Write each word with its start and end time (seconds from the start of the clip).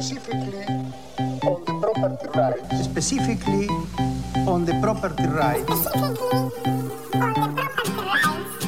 specifically 0.00 0.64
on 1.42 1.64
the 1.64 1.74
property 1.80 2.26
rights. 2.34 2.84
specifically 2.84 3.66
on 4.46 4.64
the 4.64 4.74
property 4.80 5.26
rights. 5.26 5.88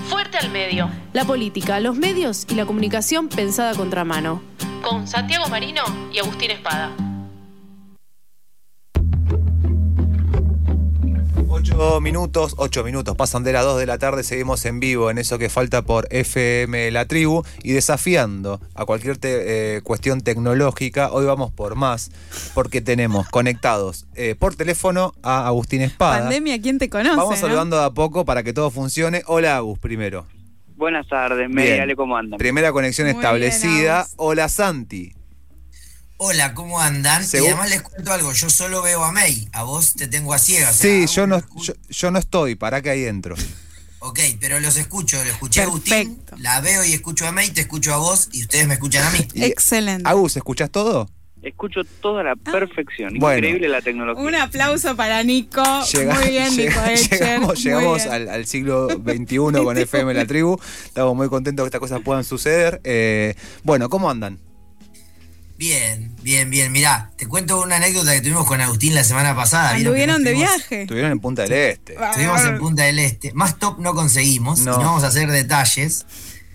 Fuerte 0.09 0.39
al 0.39 0.51
medio. 0.51 0.91
La 1.13 1.25
política, 1.25 1.79
los 1.81 1.97
medios 1.97 2.47
y 2.49 2.55
la 2.55 2.67
comunicación 2.67 3.29
pensada 3.29 3.71
a 3.71 3.75
contramano. 3.75 4.43
Con 4.83 5.07
Santiago 5.07 5.49
Marino 5.49 5.83
y 6.13 6.19
Agustín 6.19 6.51
Espada. 6.51 6.91
Ocho 11.83 11.99
minutos, 12.03 12.55
ocho 12.59 12.85
minutos, 12.85 13.17
pasan 13.17 13.43
de 13.43 13.55
las 13.55 13.65
2 13.65 13.79
de 13.81 13.87
la 13.87 13.97
tarde, 13.97 14.23
seguimos 14.23 14.67
en 14.67 14.81
vivo 14.81 15.11
en 15.11 15.17
eso 15.17 15.39
que 15.39 15.49
falta 15.49 15.81
por 15.81 16.07
FM 16.11 16.91
La 16.91 17.07
Tribu 17.07 17.43
y 17.63 17.73
desafiando 17.73 18.61
a 18.75 18.85
cualquier 18.85 19.17
te- 19.17 19.77
eh, 19.77 19.81
cuestión 19.81 20.21
tecnológica. 20.21 21.11
Hoy 21.11 21.25
vamos 21.25 21.53
por 21.53 21.77
más, 21.77 22.11
porque 22.53 22.83
tenemos 22.83 23.31
conectados 23.31 24.07
eh, 24.15 24.35
por 24.39 24.57
teléfono 24.57 25.15
a 25.23 25.47
Agustín 25.47 25.81
Espada. 25.81 26.21
Pandemia, 26.25 26.61
¿quién 26.61 26.79
te 26.79 26.91
conoce? 26.91 27.17
Vamos 27.17 27.37
no? 27.37 27.41
saludando 27.41 27.79
de 27.79 27.85
a 27.87 27.91
poco 27.91 28.27
para 28.27 28.43
que 28.43 28.53
todo 28.53 28.71
funcione. 28.71 29.23
Hola 29.27 29.57
Agus, 29.57 29.79
primero. 29.79 30.27
Buenas 30.77 31.09
tardes, 31.09 31.39
Bien. 31.49 31.55
Mediale, 31.55 31.97
¿cómo 31.97 32.15
andan? 32.15 32.37
Primera 32.37 32.73
conexión 32.73 33.07
Muy 33.09 33.17
establecida. 33.17 34.03
bien. 34.03 34.15
Hola 34.19 34.51
Santi. 34.51 35.15
Hola, 36.23 36.53
¿cómo 36.53 36.79
andan? 36.81 37.25
Según- 37.25 37.47
Y 37.47 37.51
además 37.53 37.71
les 37.71 37.81
cuento 37.81 38.13
algo, 38.13 38.31
yo 38.35 38.51
solo 38.51 38.83
veo 38.83 39.03
a 39.03 39.11
May, 39.11 39.49
a 39.53 39.63
vos 39.63 39.95
te 39.95 40.07
tengo 40.07 40.35
a 40.35 40.39
ciegas. 40.39 40.77
Sí, 40.77 41.07
yo 41.07 41.27
no, 41.27 41.43
yo, 41.57 41.73
yo 41.89 42.11
no 42.11 42.19
estoy, 42.19 42.57
para 42.57 42.83
que 42.83 42.91
ahí 42.91 43.05
entro. 43.07 43.35
Ok, 44.01 44.21
pero 44.39 44.61
los 44.61 44.77
escucho, 44.77 45.17
lo 45.25 45.31
escuché 45.31 45.61
a 45.63 45.65
Agustín, 45.65 46.21
la 46.37 46.61
veo 46.61 46.85
y 46.85 46.93
escucho 46.93 47.27
a 47.27 47.33
May, 47.33 47.49
te 47.51 47.63
escucho 47.63 47.95
a 47.95 47.97
vos 47.97 48.29
y 48.33 48.43
ustedes 48.43 48.67
me 48.67 48.75
escuchan 48.75 49.07
a 49.07 49.11
mí. 49.13 49.27
Excelente. 49.35 50.07
Agus, 50.07 50.37
¿escuchás 50.37 50.71
todo? 50.71 51.09
Escucho 51.43 51.81
toda 52.03 52.23
la 52.23 52.37
perfección. 52.37 53.15
Bueno. 53.19 53.39
Increíble 53.39 53.69
la 53.71 53.81
tecnología. 53.81 54.23
Un 54.23 54.35
aplauso 54.35 54.95
para 54.97 55.23
Nico. 55.23 55.63
Llega- 55.91 56.15
Muy 56.21 56.29
bien, 56.29 56.55
Nico 56.55 56.81
llega-. 56.85 56.95
Llegamos, 57.19 57.49
Muy 57.55 57.57
llegamos 57.65 57.97
bien. 58.03 58.13
al, 58.15 58.29
al 58.29 58.45
siglo 58.45 58.89
XXI 58.91 59.37
con 59.65 59.79
FM 59.79 60.13
La 60.13 60.27
Tribu. 60.27 60.59
Estamos 60.85 61.17
muy 61.17 61.31
contentos 61.31 61.65
que 61.65 61.69
estas 61.69 61.81
cosas 61.81 62.01
puedan 62.05 62.25
suceder. 62.25 62.83
Eh, 62.85 63.35
bueno, 63.63 63.89
¿cómo 63.89 64.11
andan? 64.11 64.39
Bien, 65.61 66.17
bien, 66.23 66.49
bien. 66.49 66.73
Mirá, 66.73 67.11
te 67.19 67.29
cuento 67.29 67.61
una 67.61 67.77
anécdota 67.77 68.15
que 68.15 68.23
tuvimos 68.23 68.47
con 68.47 68.63
Agustín 68.63 68.95
la 68.95 69.05
semana 69.05 69.37
pasada. 69.37 69.73
Anduvieron 69.73 70.25
de 70.25 70.33
viaje. 70.33 70.83
Estuvieron 70.83 71.13
en 71.13 71.21
Punta 71.21 71.43
del 71.43 71.53
Este. 71.53 71.97
Estuvimos 72.03 72.43
en 72.47 72.59
Punta 72.59 72.85
del 72.85 72.99
Este. 72.99 73.35
Más 73.35 73.59
top 73.59 73.79
no 73.79 73.95
conseguimos. 73.95 74.61
No. 74.61 74.73
Y 74.77 74.79
no 74.79 74.85
vamos 74.85 75.05
a 75.05 75.09
hacer 75.09 75.31
detalles. 75.31 76.07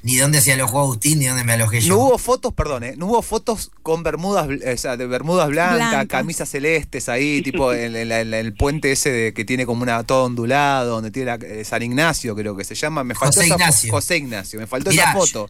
Ni 0.01 0.15
dónde 0.17 0.41
se 0.41 0.53
alojó 0.53 0.79
Agustín, 0.81 1.19
ni 1.19 1.25
dónde 1.27 1.43
me 1.43 1.53
alojé 1.53 1.81
yo. 1.81 1.89
No 1.95 1.99
hubo 2.01 2.17
fotos, 2.17 2.51
perdón, 2.53 2.83
eh, 2.83 2.93
no 2.97 3.05
hubo 3.05 3.21
fotos 3.21 3.71
con 3.83 4.01
bermudas, 4.01 4.47
bl- 4.47 4.73
o 4.73 4.77
sea, 4.77 4.97
de 4.97 5.05
bermudas 5.05 5.49
blancas, 5.49 5.77
Blancas. 5.89 6.07
camisas 6.07 6.49
celestes 6.49 7.07
ahí, 7.09 7.41
tipo 7.43 7.73
en, 7.73 7.95
en 7.95 8.09
la- 8.09 8.21
en 8.21 8.29
la- 8.31 8.39
en 8.39 8.45
el 8.47 8.53
puente 8.55 8.91
ese 8.91 9.11
de, 9.11 9.33
que 9.35 9.45
tiene 9.45 9.65
como 9.67 9.81
una 9.83 10.03
todo 10.03 10.25
ondulado, 10.25 10.91
donde 10.95 11.09
tiene 11.11 11.25
la- 11.37 11.45
eh, 11.45 11.63
San 11.65 11.81
Ignacio, 11.83 12.35
creo 12.35 12.55
que 12.55 12.63
se 12.63 12.73
llama. 12.75 13.03
Me 13.03 13.13
faltó 13.15 13.35
José 13.39 13.45
esa 13.45 13.55
Ignacio. 13.55 13.91
José 13.91 14.17
Ignacio, 14.17 14.59
me 14.59 14.65
faltó 14.67 14.89
Mirá, 14.91 15.03
esa 15.05 15.13
foto. 15.13 15.49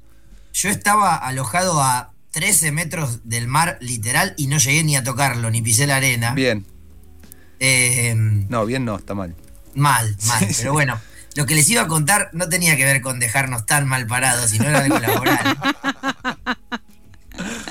Yo 0.54 0.70
estaba 0.70 1.16
alojado 1.16 1.82
a 1.82 2.14
13 2.36 2.74
metros 2.74 3.22
del 3.24 3.48
mar 3.48 3.78
literal 3.80 4.34
y 4.36 4.48
no 4.48 4.58
llegué 4.58 4.84
ni 4.84 4.98
a 4.98 5.04
tocarlo, 5.06 5.50
ni 5.50 5.62
pisé 5.62 5.88
la 5.88 5.96
arena. 5.96 6.34
Bien. 6.34 6.66
Eh, 7.62 8.14
No, 8.14 8.66
bien 8.66 8.84
no, 8.84 8.98
está 8.98 9.14
mal. 9.14 9.34
Mal, 9.74 10.14
mal. 10.28 10.40
Sí, 10.40 10.46
sí. 10.48 10.56
Pero 10.58 10.74
bueno, 10.74 11.00
lo 11.36 11.46
que 11.46 11.56
les 11.56 11.70
iba 11.70 11.84
a 11.84 11.88
contar 11.88 12.30
no 12.34 12.50
tenía 12.50 12.76
que 12.76 12.84
ver 12.84 13.00
con 13.00 13.20
dejarnos 13.22 13.66
tan 13.66 13.88
mal 13.88 14.06
parados, 14.06 14.50
sino 14.52 14.66
era 14.68 14.80
algo 14.80 15.00
laboral. 15.00 15.58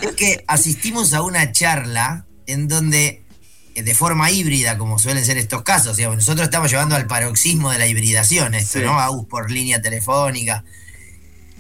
es 0.00 0.12
que 0.16 0.44
asistimos 0.48 1.12
a 1.12 1.20
una 1.20 1.52
charla 1.52 2.24
en 2.46 2.66
donde, 2.66 3.22
eh, 3.74 3.82
de 3.82 3.94
forma 3.94 4.30
híbrida, 4.30 4.78
como 4.78 4.98
suelen 4.98 5.26
ser 5.26 5.36
estos 5.36 5.60
casos, 5.62 5.98
digamos, 5.98 6.16
nosotros 6.16 6.44
estamos 6.46 6.70
llevando 6.70 6.96
al 6.96 7.06
paroxismo 7.06 7.70
de 7.70 7.76
la 7.78 7.86
hibridación, 7.86 8.54
esto, 8.54 8.78
Sí. 8.78 8.84
¿no? 8.86 8.98
AUS 8.98 9.26
por 9.26 9.50
línea 9.50 9.82
telefónica. 9.82 10.64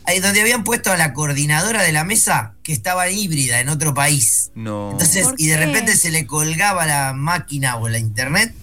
Ahí 0.06 0.20
donde 0.20 0.40
habían 0.42 0.64
puesto 0.64 0.92
a 0.92 0.96
la 0.96 1.14
coordinadora 1.14 1.82
de 1.82 1.92
la 1.92 2.04
mesa 2.04 2.54
que 2.62 2.72
estaba 2.72 3.08
híbrida 3.08 3.60
en 3.60 3.68
otro 3.68 3.94
país. 3.94 4.50
No. 4.54 4.90
Entonces, 4.92 5.28
¿Por 5.28 5.40
y 5.40 5.46
de 5.46 5.56
repente 5.56 5.96
se 5.96 6.10
le 6.10 6.26
colgaba 6.26 6.84
la 6.86 7.14
máquina 7.14 7.76
o 7.76 7.88
la 7.88 7.98
internet 7.98 8.54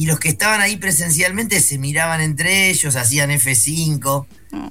y 0.00 0.06
los 0.06 0.18
que 0.18 0.30
estaban 0.30 0.62
ahí 0.62 0.78
presencialmente 0.78 1.60
se 1.60 1.76
miraban 1.76 2.22
entre 2.22 2.70
ellos, 2.70 2.96
hacían 2.96 3.30
F5. 3.30 4.26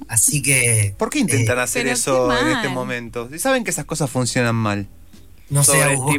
Así 0.08 0.42
que. 0.42 0.94
¿Por 0.98 1.08
qué 1.08 1.20
intentan 1.20 1.58
eh, 1.58 1.62
hacer 1.62 1.86
eso 1.86 2.36
en 2.36 2.48
este 2.48 2.68
momento? 2.68 3.28
Si 3.30 3.38
saben 3.38 3.62
que 3.62 3.70
esas 3.70 3.84
cosas 3.84 4.10
funcionan 4.10 4.56
mal. 4.56 4.88
no 5.48 5.62
sé, 5.62 5.82
Agus, 5.84 6.16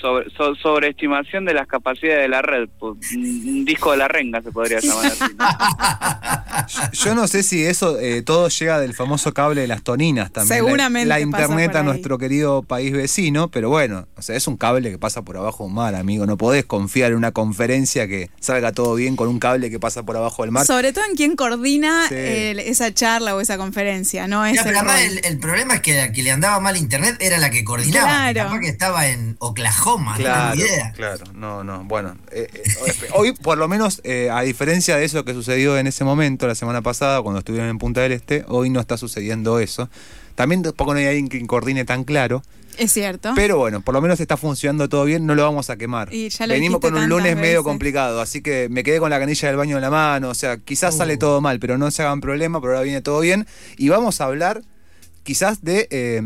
so- 0.00 0.54
sobreestimación 0.56 1.44
de 1.44 1.54
las 1.54 1.66
capacidades 1.66 2.22
de 2.22 2.28
la 2.28 2.42
red. 2.42 2.68
Pu- 2.78 2.98
Un 3.16 3.64
disco 3.64 3.90
de 3.92 3.96
la 3.98 4.08
renga 4.08 4.40
se 4.42 4.50
podría 4.52 4.80
llamar 4.80 5.06
así. 5.06 5.24
¿no? 5.36 6.90
Yo 6.92 7.14
no 7.14 7.26
sé 7.28 7.42
si 7.42 7.64
eso 7.64 7.98
eh, 7.98 8.22
todo 8.22 8.48
llega 8.48 8.78
del 8.80 8.94
famoso 8.94 9.32
cable 9.34 9.60
de 9.62 9.66
las 9.66 9.82
toninas 9.82 10.32
también. 10.32 10.48
La- 10.58 10.64
Seguramente 10.64 11.08
La, 11.08 11.20
internet 11.20 11.74
a 11.76 11.82
nuestro 11.82 12.18
querido 12.18 12.62
país 12.62 12.92
vecino, 12.92 13.48
pero 13.50 13.68
bueno, 13.68 14.06
o 14.16 14.22
sea, 14.22 14.36
es 14.36 14.46
un 14.46 14.56
cable 14.56 14.90
que 14.90 14.98
pasa 14.98 15.22
por 15.22 15.36
abajo 15.36 15.64
del 15.64 15.72
mar, 15.74 15.94
amigo. 15.94 16.26
No 16.26 16.36
podés 16.36 16.64
confiar 16.64 17.12
en 17.12 17.18
una 17.18 17.32
conferencia 17.32 18.06
que 18.08 18.30
salga 18.40 18.72
todo 18.72 18.94
bien 18.94 19.16
con 19.16 19.28
un 19.28 19.38
cable 19.38 19.70
que 19.70 19.78
pasa 19.78 20.02
por 20.02 20.16
abajo 20.16 20.42
del 20.42 20.50
mar. 20.52 20.66
Sobre 20.66 20.92
todo 20.92 21.04
en 21.08 21.16
quién 21.16 21.36
coordina 21.36 22.06
Sí. 22.08 22.14
eh, 22.16 22.64
esa 22.70 22.92
charla 22.92 23.34
o 23.34 23.40
esa 23.40 23.56
conferencia, 23.58 24.26
no 24.26 24.44
es 24.46 24.54
Ya, 24.54 24.62
el 24.62 24.66
pero 24.68 24.80
el, 24.92 25.20
el 25.24 25.38
problema 25.38 25.74
es 25.74 25.80
que 25.80 25.94
la 25.96 26.12
que 26.12 26.22
le 26.22 26.30
andaba 26.30 26.60
mal 26.60 26.76
internet 26.76 27.16
era 27.20 27.38
la 27.38 27.50
que 27.50 27.64
coordinaba. 27.64 28.30
Claro. 28.32 28.48
capaz 28.48 28.60
que 28.60 28.68
estaba 28.68 29.06
en 29.08 29.36
Oklahoma, 29.38 29.89
no 29.98 30.14
Claro, 30.16 30.52
tengo 30.52 30.66
idea. 30.66 30.92
claro, 30.92 31.24
no, 31.34 31.64
no, 31.64 31.84
bueno, 31.84 32.16
eh, 32.32 32.48
eh, 32.52 32.62
hoy 33.14 33.32
por 33.32 33.58
lo 33.58 33.68
menos, 33.68 34.00
eh, 34.04 34.28
a 34.30 34.40
diferencia 34.42 34.96
de 34.96 35.04
eso 35.04 35.24
que 35.24 35.32
sucedió 35.34 35.78
en 35.78 35.86
ese 35.86 36.04
momento, 36.04 36.46
la 36.46 36.54
semana 36.54 36.82
pasada, 36.82 37.22
cuando 37.22 37.38
estuvieron 37.40 37.68
en 37.70 37.78
Punta 37.78 38.00
del 38.00 38.12
Este, 38.12 38.44
hoy 38.48 38.70
no 38.70 38.80
está 38.80 38.96
sucediendo 38.96 39.58
eso. 39.58 39.88
También 40.34 40.62
tampoco 40.62 40.92
no 40.94 41.00
hay 41.00 41.06
alguien 41.06 41.28
que 41.28 41.44
coordine 41.46 41.84
tan 41.84 42.04
claro, 42.04 42.42
Es 42.78 42.92
cierto. 42.92 43.32
pero 43.34 43.58
bueno, 43.58 43.82
por 43.82 43.94
lo 43.94 44.00
menos 44.00 44.20
está 44.20 44.36
funcionando 44.38 44.88
todo 44.88 45.04
bien, 45.04 45.26
no 45.26 45.34
lo 45.34 45.42
vamos 45.42 45.68
a 45.68 45.76
quemar. 45.76 46.14
Y 46.14 46.30
ya 46.30 46.46
lo 46.46 46.54
Venimos 46.54 46.80
con 46.80 46.94
un 46.94 47.08
lunes 47.08 47.36
medio 47.36 47.58
veces. 47.58 47.64
complicado, 47.64 48.20
así 48.22 48.40
que 48.40 48.68
me 48.70 48.82
quedé 48.82 48.98
con 49.00 49.10
la 49.10 49.18
canilla 49.18 49.48
del 49.48 49.56
baño 49.58 49.76
en 49.76 49.82
la 49.82 49.90
mano, 49.90 50.30
o 50.30 50.34
sea, 50.34 50.56
quizás 50.58 50.96
sale 50.96 51.16
todo 51.18 51.40
mal, 51.42 51.58
pero 51.60 51.76
no 51.76 51.90
se 51.90 52.02
hagan 52.02 52.20
problema, 52.22 52.60
pero 52.60 52.72
ahora 52.72 52.84
viene 52.84 53.02
todo 53.02 53.20
bien. 53.20 53.46
Y 53.76 53.90
vamos 53.90 54.20
a 54.22 54.24
hablar 54.24 54.62
quizás 55.24 55.62
de 55.62 55.88
eh, 55.90 56.22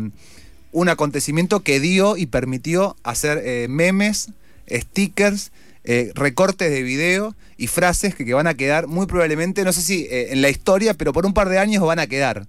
un 0.75 0.89
acontecimiento 0.89 1.61
que 1.61 1.79
dio 1.79 2.17
y 2.17 2.25
permitió 2.25 2.95
hacer 3.03 3.41
eh, 3.45 3.67
memes, 3.69 4.29
stickers, 4.69 5.51
eh, 5.85 6.11
recortes 6.15 6.69
de 6.69 6.83
video 6.83 7.35
y 7.57 7.67
frases 7.67 8.13
que, 8.15 8.25
que 8.25 8.33
van 8.33 8.47
a 8.47 8.55
quedar 8.55 8.87
muy 8.87 9.05
probablemente, 9.05 9.63
no 9.63 9.71
sé 9.73 9.81
si 9.81 10.07
eh, 10.11 10.33
en 10.33 10.41
la 10.41 10.49
historia, 10.49 10.93
pero 10.93 11.13
por 11.13 11.25
un 11.25 11.33
par 11.33 11.47
de 11.49 11.59
años 11.59 11.83
van 11.83 11.99
a 11.99 12.07
quedar. 12.07 12.47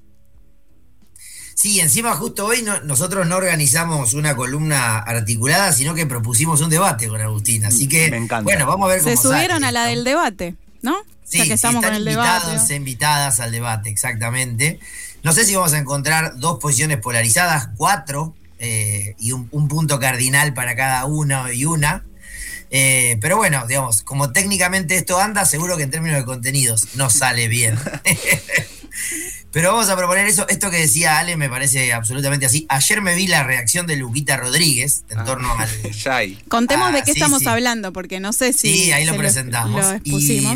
Sí, 1.54 1.80
encima 1.80 2.14
justo 2.16 2.44
hoy 2.46 2.62
no- 2.62 2.80
nosotros 2.82 3.26
no 3.26 3.36
organizamos 3.36 4.12
una 4.14 4.36
columna 4.36 4.98
articulada, 4.98 5.72
sino 5.72 5.94
que 5.94 6.04
propusimos 6.04 6.60
un 6.60 6.68
debate 6.70 7.08
con 7.08 7.20
Agustín. 7.20 7.64
Así 7.64 7.88
que, 7.88 8.10
Me 8.10 8.18
encanta. 8.18 8.42
bueno, 8.44 8.66
vamos 8.66 8.86
a 8.90 8.94
ver 8.94 9.02
cómo 9.02 9.16
Se 9.16 9.22
subieron 9.22 9.62
sale 9.62 9.66
a 9.68 9.72
la 9.72 9.86
del 9.86 10.04
debate, 10.04 10.54
¿no? 10.82 10.96
Sí, 11.24 11.38
ya 11.38 11.44
que 11.44 11.48
sí, 11.48 11.54
estamos 11.54 11.82
están 11.82 11.94
con 11.98 12.02
el 12.02 12.08
invitados 12.12 12.52
debate. 12.52 12.72
e 12.72 12.76
invitadas 12.76 13.40
al 13.40 13.52
debate, 13.52 13.88
exactamente. 13.90 14.78
No 15.22 15.32
sé 15.32 15.44
si 15.44 15.54
vamos 15.54 15.72
a 15.72 15.78
encontrar 15.78 16.38
dos 16.38 16.58
posiciones 16.60 16.98
polarizadas, 16.98 17.68
cuatro, 17.76 18.34
eh, 18.58 19.14
y 19.18 19.32
un, 19.32 19.48
un 19.50 19.68
punto 19.68 19.98
cardinal 19.98 20.54
para 20.54 20.76
cada 20.76 21.04
uno 21.04 21.50
y 21.52 21.64
una. 21.64 22.04
Eh, 22.70 23.16
pero 23.20 23.36
bueno, 23.36 23.66
digamos, 23.66 24.02
como 24.02 24.32
técnicamente 24.32 24.96
esto 24.96 25.20
anda, 25.20 25.44
seguro 25.44 25.76
que 25.76 25.84
en 25.84 25.90
términos 25.90 26.18
de 26.18 26.24
contenidos 26.24 26.94
no 26.94 27.10
sale 27.10 27.48
bien. 27.48 27.78
Pero 29.52 29.72
vamos 29.72 29.88
a 29.88 29.96
proponer 29.96 30.26
eso. 30.26 30.46
Esto 30.48 30.70
que 30.70 30.76
decía 30.78 31.18
Ale 31.18 31.36
me 31.38 31.48
parece 31.48 31.92
absolutamente 31.94 32.44
así. 32.44 32.66
Ayer 32.68 33.00
me 33.00 33.14
vi 33.14 33.26
la 33.26 33.42
reacción 33.42 33.86
de 33.86 33.96
Luquita 33.96 34.36
Rodríguez 34.36 35.04
en 35.08 35.20
Ah. 35.20 35.24
torno 35.24 35.50
al. 35.58 35.68
Contemos 36.48 36.88
Ah, 36.90 36.92
de 36.92 37.02
qué 37.02 37.12
sí, 37.12 37.18
estamos 37.18 37.40
sí. 37.40 37.48
hablando, 37.48 37.92
porque 37.92 38.20
no 38.20 38.34
sé 38.34 38.52
si. 38.52 38.70
Sí, 38.70 38.92
ahí 38.92 39.06
lo 39.06 39.12
se 39.12 39.18
presentamos. 39.18 39.82
Lo. 39.82 40.00
Y, 40.04 40.50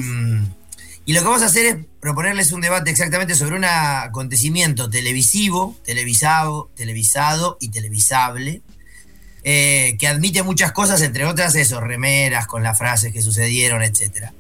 y 1.06 1.12
lo 1.12 1.20
que 1.20 1.26
vamos 1.26 1.42
a 1.42 1.46
hacer 1.46 1.66
es 1.66 1.76
proponerles 2.00 2.52
un 2.52 2.60
debate 2.60 2.90
exactamente 2.90 3.34
sobre 3.34 3.56
un 3.56 3.64
acontecimiento 3.64 4.90
televisivo, 4.90 5.76
televisado, 5.84 6.70
televisado 6.76 7.56
y 7.60 7.70
televisable, 7.70 8.62
eh, 9.42 9.96
que 9.98 10.06
admite 10.06 10.42
muchas 10.42 10.72
cosas, 10.72 11.00
entre 11.00 11.24
otras 11.24 11.54
eso, 11.54 11.80
remeras 11.80 12.46
con 12.46 12.62
las 12.62 12.76
frases 12.76 13.12
que 13.12 13.22
sucedieron, 13.22 13.82
etcétera. 13.82 14.34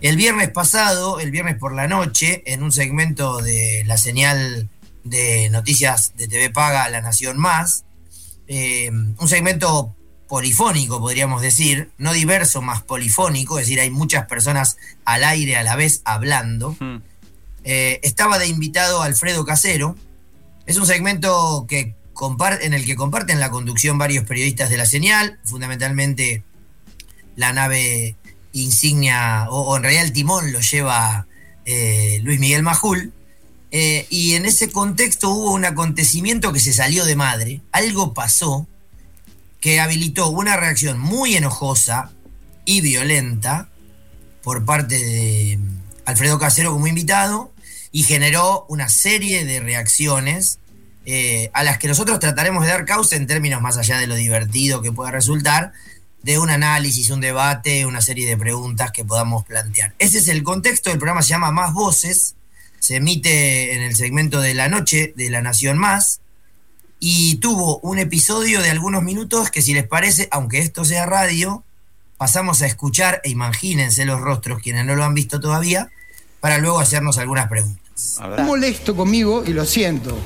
El 0.00 0.16
viernes 0.16 0.50
pasado, 0.50 1.20
el 1.20 1.30
viernes 1.30 1.56
por 1.58 1.74
la 1.74 1.88
noche, 1.88 2.42
en 2.46 2.62
un 2.62 2.72
segmento 2.72 3.42
de 3.42 3.82
la 3.86 3.98
señal 3.98 4.68
de 5.04 5.50
noticias 5.50 6.12
de 6.16 6.28
TV 6.28 6.50
Paga 6.50 6.88
La 6.88 7.00
Nación 7.00 7.38
Más, 7.38 7.84
eh, 8.46 8.90
un 8.90 9.28
segmento 9.28 9.94
polifónico, 10.28 11.00
podríamos 11.00 11.42
decir, 11.42 11.90
no 11.98 12.12
diverso, 12.12 12.62
más 12.62 12.82
polifónico, 12.82 13.58
es 13.58 13.66
decir, 13.66 13.80
hay 13.80 13.90
muchas 13.90 14.26
personas 14.26 14.76
al 15.04 15.24
aire 15.24 15.56
a 15.56 15.62
la 15.62 15.74
vez 15.74 16.02
hablando. 16.04 16.76
Hmm. 16.78 16.98
Eh, 17.64 18.00
estaba 18.02 18.38
de 18.38 18.46
invitado 18.46 19.02
Alfredo 19.02 19.44
Casero. 19.44 19.96
Es 20.66 20.76
un 20.76 20.86
segmento 20.86 21.66
que 21.68 21.94
en 22.60 22.72
el 22.74 22.84
que 22.84 22.96
comparten 22.96 23.38
la 23.38 23.50
conducción 23.50 23.96
varios 23.96 24.24
periodistas 24.24 24.70
de 24.70 24.76
la 24.76 24.86
señal, 24.86 25.38
fundamentalmente 25.44 26.42
la 27.36 27.52
nave 27.52 28.16
insignia, 28.52 29.46
o, 29.50 29.60
o 29.60 29.76
en 29.76 29.82
realidad 29.84 30.04
el 30.04 30.12
timón 30.12 30.52
lo 30.52 30.60
lleva 30.60 31.28
eh, 31.64 32.20
Luis 32.22 32.40
Miguel 32.40 32.62
Majul. 32.62 33.12
Eh, 33.70 34.06
y 34.08 34.34
en 34.34 34.46
ese 34.46 34.70
contexto 34.70 35.30
hubo 35.30 35.52
un 35.52 35.64
acontecimiento 35.64 36.52
que 36.52 36.60
se 36.60 36.72
salió 36.72 37.04
de 37.04 37.16
madre, 37.16 37.60
algo 37.70 38.14
pasó 38.14 38.66
que 39.60 39.80
habilitó 39.80 40.28
una 40.28 40.56
reacción 40.56 40.98
muy 40.98 41.36
enojosa 41.36 42.12
y 42.64 42.80
violenta 42.80 43.68
por 44.42 44.64
parte 44.64 44.96
de 44.96 45.58
Alfredo 46.04 46.38
Casero 46.38 46.72
como 46.72 46.86
invitado 46.86 47.52
y 47.90 48.02
generó 48.02 48.66
una 48.68 48.88
serie 48.88 49.44
de 49.44 49.60
reacciones 49.60 50.58
eh, 51.06 51.50
a 51.54 51.64
las 51.64 51.78
que 51.78 51.88
nosotros 51.88 52.20
trataremos 52.20 52.64
de 52.64 52.70
dar 52.70 52.84
causa 52.84 53.16
en 53.16 53.26
términos 53.26 53.62
más 53.62 53.78
allá 53.78 53.98
de 53.98 54.06
lo 54.06 54.14
divertido 54.14 54.82
que 54.82 54.92
pueda 54.92 55.10
resultar, 55.10 55.72
de 56.22 56.38
un 56.38 56.50
análisis, 56.50 57.10
un 57.10 57.20
debate, 57.20 57.86
una 57.86 58.02
serie 58.02 58.28
de 58.28 58.36
preguntas 58.36 58.92
que 58.92 59.04
podamos 59.04 59.44
plantear. 59.44 59.94
Ese 59.98 60.18
es 60.18 60.28
el 60.28 60.42
contexto, 60.42 60.90
el 60.90 60.98
programa 60.98 61.22
se 61.22 61.30
llama 61.30 61.50
Más 61.50 61.72
Voces, 61.72 62.34
se 62.78 62.96
emite 62.96 63.74
en 63.74 63.82
el 63.82 63.96
segmento 63.96 64.40
de 64.40 64.54
la 64.54 64.68
noche 64.68 65.14
de 65.16 65.30
La 65.30 65.40
Nación 65.40 65.78
Más 65.78 66.20
y 67.00 67.36
tuvo 67.36 67.78
un 67.80 67.98
episodio 67.98 68.60
de 68.60 68.70
algunos 68.70 69.02
minutos 69.02 69.50
que 69.50 69.62
si 69.62 69.72
les 69.74 69.86
parece, 69.86 70.28
aunque 70.30 70.58
esto 70.58 70.84
sea 70.84 71.06
radio, 71.06 71.62
pasamos 72.16 72.62
a 72.62 72.66
escuchar 72.66 73.20
e 73.24 73.30
imagínense 73.30 74.04
los 74.04 74.20
rostros 74.20 74.60
quienes 74.62 74.84
no 74.84 74.96
lo 74.96 75.04
han 75.04 75.14
visto 75.14 75.40
todavía, 75.40 75.90
para 76.40 76.58
luego 76.58 76.80
hacernos 76.80 77.18
algunas 77.18 77.48
preguntas. 77.48 77.82
Está 77.96 78.42
molesto 78.42 78.94
conmigo 78.96 79.42
y 79.46 79.52
lo 79.52 79.64
siento. 79.64 80.16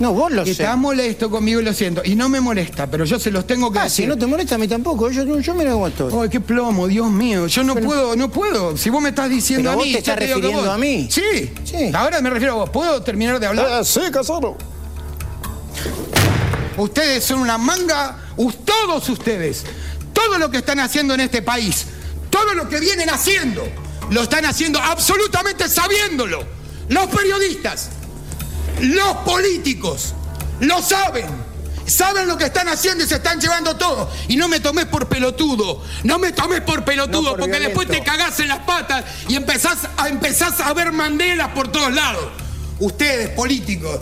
No, 0.00 0.12
vos 0.12 0.32
lo 0.32 0.44
sé. 0.44 0.50
Está 0.50 0.74
molesto 0.74 1.30
conmigo 1.30 1.60
y 1.60 1.64
lo 1.64 1.72
siento. 1.72 2.02
Y 2.04 2.16
no 2.16 2.28
me 2.28 2.40
molesta, 2.40 2.90
pero 2.90 3.04
yo 3.04 3.18
se 3.20 3.30
los 3.30 3.46
tengo 3.46 3.70
que 3.70 3.78
Ah, 3.78 3.88
si 3.88 4.06
no 4.06 4.18
te 4.18 4.26
molesta 4.26 4.56
a 4.56 4.58
mí 4.58 4.66
tampoco. 4.66 5.08
Yo, 5.10 5.38
yo 5.38 5.54
mira 5.54 5.70
cómo 5.72 5.86
estoy. 5.86 6.12
Ay, 6.20 6.28
qué 6.28 6.40
plomo, 6.40 6.88
Dios 6.88 7.08
mío. 7.10 7.46
Yo 7.46 7.62
no 7.62 7.76
puedo, 7.76 8.16
no 8.16 8.28
puedo. 8.28 8.76
Si 8.76 8.90
vos 8.90 9.00
me 9.00 9.10
estás 9.10 9.30
diciendo 9.30 9.70
Pero 9.70 9.72
a 9.72 9.76
vos 9.76 9.84
mí. 9.86 9.92
te 9.92 9.98
yo 9.98 9.98
estás 10.00 10.18
refiriendo 10.18 10.60
vos- 10.62 10.68
a 10.68 10.78
mí. 10.78 11.08
Sí. 11.10 11.52
Sí. 11.64 11.90
Ahora 11.94 12.20
me 12.20 12.28
refiero 12.30 12.54
a 12.54 12.56
vos. 12.56 12.70
¿Puedo 12.70 13.02
terminar 13.02 13.38
de 13.38 13.46
hablar? 13.46 13.68
Ah, 13.70 13.84
sí, 13.84 14.00
Casaro. 14.12 14.58
Ustedes 16.76 17.24
son 17.24 17.38
una 17.40 17.56
manga, 17.58 18.18
todos 18.64 19.08
ustedes, 19.08 19.64
todo 20.12 20.38
lo 20.38 20.50
que 20.50 20.58
están 20.58 20.80
haciendo 20.80 21.14
en 21.14 21.20
este 21.20 21.42
país, 21.42 21.86
todo 22.30 22.54
lo 22.54 22.68
que 22.68 22.80
vienen 22.80 23.10
haciendo, 23.10 23.62
lo 24.10 24.22
están 24.22 24.44
haciendo 24.44 24.80
absolutamente 24.80 25.68
sabiéndolo. 25.68 26.44
Los 26.88 27.06
periodistas, 27.06 27.90
los 28.80 29.16
políticos, 29.18 30.14
lo 30.60 30.82
saben. 30.82 31.54
Saben 31.86 32.26
lo 32.26 32.38
que 32.38 32.44
están 32.46 32.66
haciendo 32.68 33.04
y 33.04 33.06
se 33.06 33.16
están 33.16 33.38
llevando 33.38 33.76
todo. 33.76 34.10
Y 34.28 34.36
no 34.36 34.48
me 34.48 34.58
tomes 34.58 34.86
por 34.86 35.06
pelotudo. 35.06 35.82
No 36.02 36.18
me 36.18 36.32
tomes 36.32 36.62
por 36.62 36.82
pelotudo, 36.82 37.22
No 37.22 37.30
por 37.30 37.40
porque 37.40 37.58
violento. 37.58 37.78
después 37.80 37.98
te 37.98 38.02
cagás 38.02 38.40
en 38.40 38.48
las 38.48 38.60
patas 38.60 39.04
y 39.28 39.36
empezás 39.36 39.78
a, 39.98 40.08
empezás 40.08 40.60
a 40.60 40.72
ver 40.72 40.92
mandelas 40.92 41.48
por 41.48 41.68
todos 41.68 41.92
lados. 41.92 42.24
Ustedes, 42.80 43.28
políticos, 43.30 44.00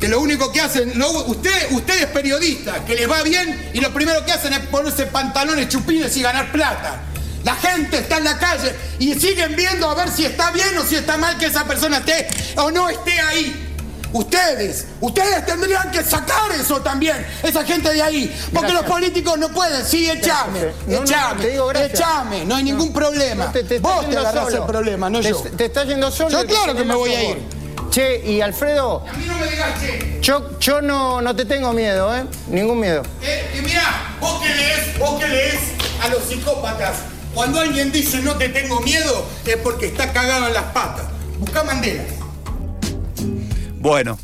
que 0.00 0.08
lo 0.08 0.20
único 0.20 0.50
que 0.50 0.60
hacen, 0.60 0.98
lo- 0.98 1.26
usted, 1.26 1.72
ustedes 1.72 2.06
periodistas, 2.06 2.78
que 2.86 2.94
les 2.94 3.08
va 3.10 3.22
bien 3.22 3.70
y 3.74 3.80
lo 3.80 3.92
primero 3.92 4.24
que 4.24 4.32
hacen 4.32 4.52
es 4.54 4.60
ponerse 4.60 5.06
pantalones 5.06 5.68
chupines 5.68 6.16
y 6.16 6.22
ganar 6.22 6.50
plata. 6.52 7.02
La 7.44 7.54
gente 7.54 7.98
está 7.98 8.18
en 8.18 8.24
la 8.24 8.38
calle 8.38 8.74
y 8.98 9.14
siguen 9.18 9.56
viendo 9.56 9.88
a 9.88 9.94
ver 9.94 10.10
si 10.10 10.24
está 10.24 10.50
bien 10.50 10.76
o 10.78 10.84
si 10.84 10.96
está 10.96 11.16
mal 11.16 11.36
que 11.38 11.46
esa 11.46 11.64
persona 11.64 11.98
esté 11.98 12.26
o 12.56 12.70
no 12.70 12.88
esté 12.88 13.18
ahí. 13.20 13.66
Ustedes, 14.12 14.86
ustedes 15.00 15.46
tendrían 15.46 15.88
que 15.92 16.02
sacar 16.02 16.50
eso 16.60 16.80
también, 16.80 17.24
esa 17.44 17.64
gente 17.64 17.92
de 17.92 18.02
ahí. 18.02 18.26
Porque 18.52 18.72
Gracias. 18.72 18.82
los 18.82 18.90
políticos 18.90 19.38
no 19.38 19.48
pueden. 19.50 19.86
Sí, 19.86 20.10
echame, 20.10 20.62
No, 20.88 21.00
no, 21.00 21.00
no, 21.00 21.04
echame, 21.04 21.86
echame, 21.86 22.44
no 22.44 22.56
hay 22.56 22.64
ningún 22.64 22.92
problema. 22.92 23.52
Te, 23.52 23.62
te 23.62 23.78
Vos 23.78 24.10
te 24.10 24.16
agarrás 24.18 24.46
solo. 24.46 24.56
el 24.64 24.66
problema, 24.70 25.08
no 25.08 25.20
te, 25.20 25.30
yo. 25.30 25.40
Te 25.56 25.66
estás 25.66 25.86
yendo 25.86 26.10
solo. 26.10 26.30
Yo 26.30 26.44
claro 26.46 26.74
que 26.74 26.84
me 26.84 26.94
voy 26.94 27.14
a 27.14 27.22
ir. 27.22 27.59
Che, 27.90 28.22
y 28.24 28.40
Alfredo, 28.40 29.04
A 29.08 29.12
mí 29.14 29.24
no 29.26 29.36
me 29.38 29.48
digas 29.48 29.80
che. 29.80 30.18
yo, 30.22 30.58
yo 30.60 30.80
no, 30.80 31.20
no 31.20 31.34
te 31.34 31.44
tengo 31.44 31.72
miedo, 31.72 32.16
¿eh? 32.16 32.24
Ningún 32.48 32.78
miedo. 32.78 33.02
Eh, 33.20 33.56
y 33.58 33.62
mirá, 33.62 34.16
vos 34.20 34.40
que 34.40 34.48
lees, 34.54 34.98
vos 34.98 35.20
que 35.20 35.26
lees 35.28 35.58
a 36.00 36.08
los 36.08 36.22
psicópatas, 36.24 36.98
cuando 37.34 37.58
alguien 37.60 37.90
dice 37.90 38.20
no 38.22 38.36
te 38.36 38.48
tengo 38.48 38.80
miedo, 38.82 39.26
es 39.44 39.56
porque 39.56 39.86
está 39.86 40.12
cagado 40.12 40.46
en 40.46 40.54
las 40.54 40.64
patas. 40.66 41.06
Busca 41.38 41.64
Mandela. 41.64 42.04
Bueno, 43.80 44.18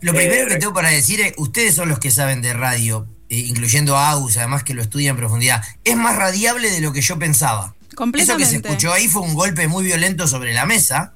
Lo 0.00 0.12
primero 0.12 0.48
que 0.48 0.56
tengo 0.56 0.72
para 0.74 0.88
decir 0.90 1.20
es, 1.20 1.34
ustedes 1.36 1.74
son 1.74 1.88
los 1.88 1.98
que 1.98 2.10
saben 2.10 2.42
de 2.42 2.52
radio, 2.52 3.06
eh, 3.28 3.36
incluyendo 3.38 3.96
a 3.96 4.10
Agus, 4.10 4.36
además 4.38 4.62
que 4.64 4.74
lo 4.74 4.82
estudia 4.82 5.10
en 5.10 5.16
profundidad. 5.16 5.62
Es 5.84 5.96
más 5.96 6.16
radiable 6.16 6.70
de 6.70 6.80
lo 6.80 6.92
que 6.92 7.00
yo 7.00 7.18
pensaba. 7.18 7.74
Eso 7.84 7.88
que 7.90 7.96
Completamente. 7.96 8.46
se 8.50 8.56
escuchó 8.56 8.92
ahí 8.92 9.08
fue 9.08 9.22
un 9.22 9.34
golpe 9.34 9.68
muy 9.68 9.84
violento 9.84 10.26
sobre 10.28 10.52
la 10.52 10.64
mesa. 10.66 11.12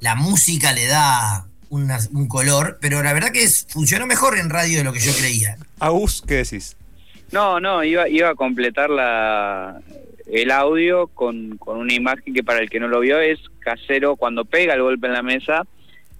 La 0.00 0.14
música 0.14 0.72
le 0.72 0.86
da 0.86 1.46
una- 1.70 1.98
un 2.12 2.28
color, 2.28 2.78
pero 2.80 3.02
la 3.02 3.12
verdad 3.12 3.32
que 3.32 3.42
es- 3.42 3.66
funcionó 3.70 4.06
mejor 4.06 4.38
en 4.38 4.50
radio 4.50 4.78
de 4.78 4.84
lo 4.84 4.92
que 4.92 5.00
yo 5.00 5.12
creía. 5.12 5.56
Agus, 5.80 6.22
¿qué 6.26 6.34
decís? 6.36 6.76
No, 7.32 7.58
no, 7.60 7.82
iba, 7.82 8.08
iba 8.08 8.28
a 8.30 8.34
completar 8.34 8.90
la, 8.90 9.80
el 10.30 10.50
audio 10.50 11.08
con, 11.08 11.56
con 11.58 11.78
una 11.78 11.92
imagen 11.92 12.32
que 12.32 12.44
para 12.44 12.60
el 12.60 12.70
que 12.70 12.78
no 12.80 12.86
lo 12.88 13.00
vio 13.00 13.18
es 13.20 13.40
casero 13.60 14.14
cuando 14.16 14.44
pega 14.44 14.74
el 14.74 14.82
golpe 14.82 15.06
en 15.08 15.14
la 15.14 15.22
mesa, 15.22 15.62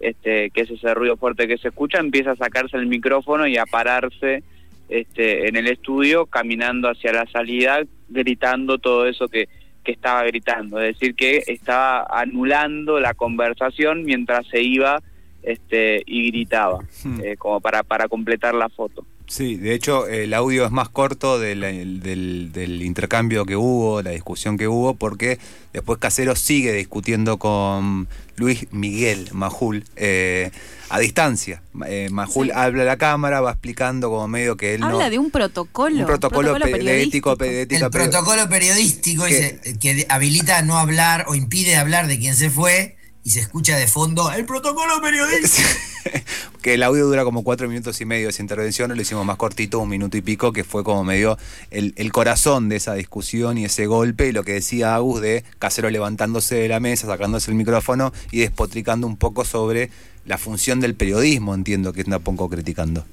este, 0.00 0.50
que 0.50 0.62
es 0.62 0.70
ese 0.70 0.92
ruido 0.94 1.16
fuerte 1.16 1.46
que 1.46 1.56
se 1.58 1.68
escucha, 1.68 1.98
empieza 1.98 2.32
a 2.32 2.36
sacarse 2.36 2.76
el 2.76 2.86
micrófono 2.86 3.46
y 3.46 3.56
a 3.58 3.66
pararse 3.66 4.42
este, 4.88 5.48
en 5.48 5.56
el 5.56 5.68
estudio, 5.68 6.26
caminando 6.26 6.88
hacia 6.90 7.12
la 7.12 7.26
salida, 7.30 7.80
gritando 8.08 8.78
todo 8.78 9.06
eso 9.06 9.28
que, 9.28 9.48
que 9.84 9.92
estaba 9.92 10.24
gritando. 10.24 10.80
Es 10.80 10.94
decir, 10.98 11.14
que 11.14 11.42
estaba 11.46 12.06
anulando 12.10 12.98
la 12.98 13.14
conversación 13.14 14.02
mientras 14.04 14.46
se 14.48 14.62
iba 14.62 15.02
este, 15.42 16.02
y 16.06 16.30
gritaba, 16.30 16.80
Hmm. 17.04 17.20
eh, 17.22 17.36
como 17.36 17.60
para, 17.60 17.82
para 17.82 18.08
completar 18.08 18.54
la 18.54 18.68
foto. 18.70 19.04
Sí, 19.26 19.56
de 19.56 19.74
hecho 19.74 20.06
el 20.06 20.34
audio 20.34 20.66
es 20.66 20.70
más 20.70 20.90
corto 20.90 21.38
del, 21.38 21.60
del- 22.02 22.52
del 22.52 22.82
intercambio 22.82 23.46
que 23.46 23.56
hubo, 23.56 24.02
la 24.02 24.10
discusión 24.10 24.58
que 24.58 24.68
hubo, 24.68 24.94
porque 24.96 25.38
después 25.72 25.98
Casero 25.98 26.36
sigue 26.36 26.72
discutiendo 26.74 27.38
con 27.38 28.06
Luis 28.36 28.66
Miguel 28.70 29.28
Majul 29.32 29.84
eh, 29.96 30.50
a 30.90 30.98
distancia. 30.98 31.62
Eh, 31.86 32.08
Majul 32.12 32.48
Sí. 32.48 32.52
habla 32.54 32.82
a 32.82 32.86
la 32.86 32.96
cámara, 32.98 33.40
va 33.40 33.52
explicando 33.52 34.10
como 34.10 34.28
medio 34.28 34.58
que 34.58 34.74
él 34.74 34.80
no... 34.80 34.88
Habla 34.88 35.08
de 35.08 35.18
un 35.18 35.30
protocolo. 35.30 35.96
un 36.00 36.04
protocolo, 36.06 36.52
pe- 36.52 36.66
de 36.66 36.70
periodístico. 36.72 37.32
ético, 37.32 37.36
pe- 37.38 37.50
de 37.50 37.62
ética 37.62 37.86
El 37.86 37.90
pe- 37.90 37.98
protocolo 38.00 38.48
periodístico 38.50 39.24
que- 39.24 39.58
ese, 39.62 39.78
que 39.78 40.06
habilita 40.10 40.58
a 40.58 40.62
no 40.62 40.76
hablar 40.78 41.24
o 41.28 41.34
impide 41.34 41.76
hablar 41.76 42.08
de 42.08 42.18
quien 42.18 42.36
se 42.36 42.50
fue 42.50 42.96
y 43.24 43.30
se 43.30 43.40
escucha 43.40 43.78
de 43.78 43.86
fondo 43.86 44.30
el 44.30 44.44
protocolo 44.44 45.00
periodístico. 45.00 45.68
que 46.62 46.74
el 46.74 46.82
audio 46.82 47.06
dura 47.06 47.24
como 47.24 47.42
cuatro 47.42 47.66
minutos 47.68 47.98
y 48.02 48.04
medio 48.04 48.28
esa 48.28 48.42
intervención, 48.42 48.94
lo 48.94 49.00
hicimos 49.00 49.24
más 49.24 49.38
cortito, 49.38 49.78
un 49.78 49.88
minuto 49.88 50.18
y 50.18 50.20
pico, 50.20 50.52
que 50.52 50.62
fue 50.62 50.84
como 50.84 51.04
medio 51.04 51.38
el, 51.70 51.94
el 51.96 52.12
corazón 52.12 52.68
de 52.68 52.76
esa 52.76 52.92
discusión 52.94 53.56
y 53.56 53.64
ese 53.64 53.86
golpe, 53.86 54.28
y 54.28 54.32
lo 54.32 54.44
que 54.44 54.52
decía 54.52 54.94
Agus 54.94 55.22
de 55.22 55.42
Casero 55.58 55.88
levantándose 55.88 56.56
de 56.56 56.68
la 56.68 56.80
mesa, 56.80 57.06
sacándose 57.06 57.50
el 57.50 57.56
micrófono 57.56 58.12
y 58.30 58.40
despotricando 58.40 59.06
un 59.06 59.16
poco 59.16 59.46
sobre 59.46 59.88
la 60.26 60.36
función 60.36 60.80
del 60.80 60.94
periodismo, 60.94 61.54
entiendo 61.54 61.94
que 61.94 62.04
un 62.06 62.20
poco 62.22 62.50
criticando. 62.50 63.06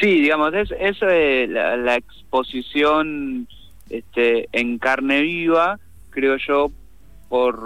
Sí, 0.00 0.20
digamos, 0.20 0.54
es, 0.54 0.70
es 0.78 0.96
eh, 1.02 1.46
la, 1.48 1.76
la 1.76 1.96
exposición 1.96 3.48
este, 3.90 4.48
en 4.52 4.78
carne 4.78 5.22
viva, 5.22 5.80
creo 6.10 6.36
yo, 6.36 6.70
por 7.34 7.58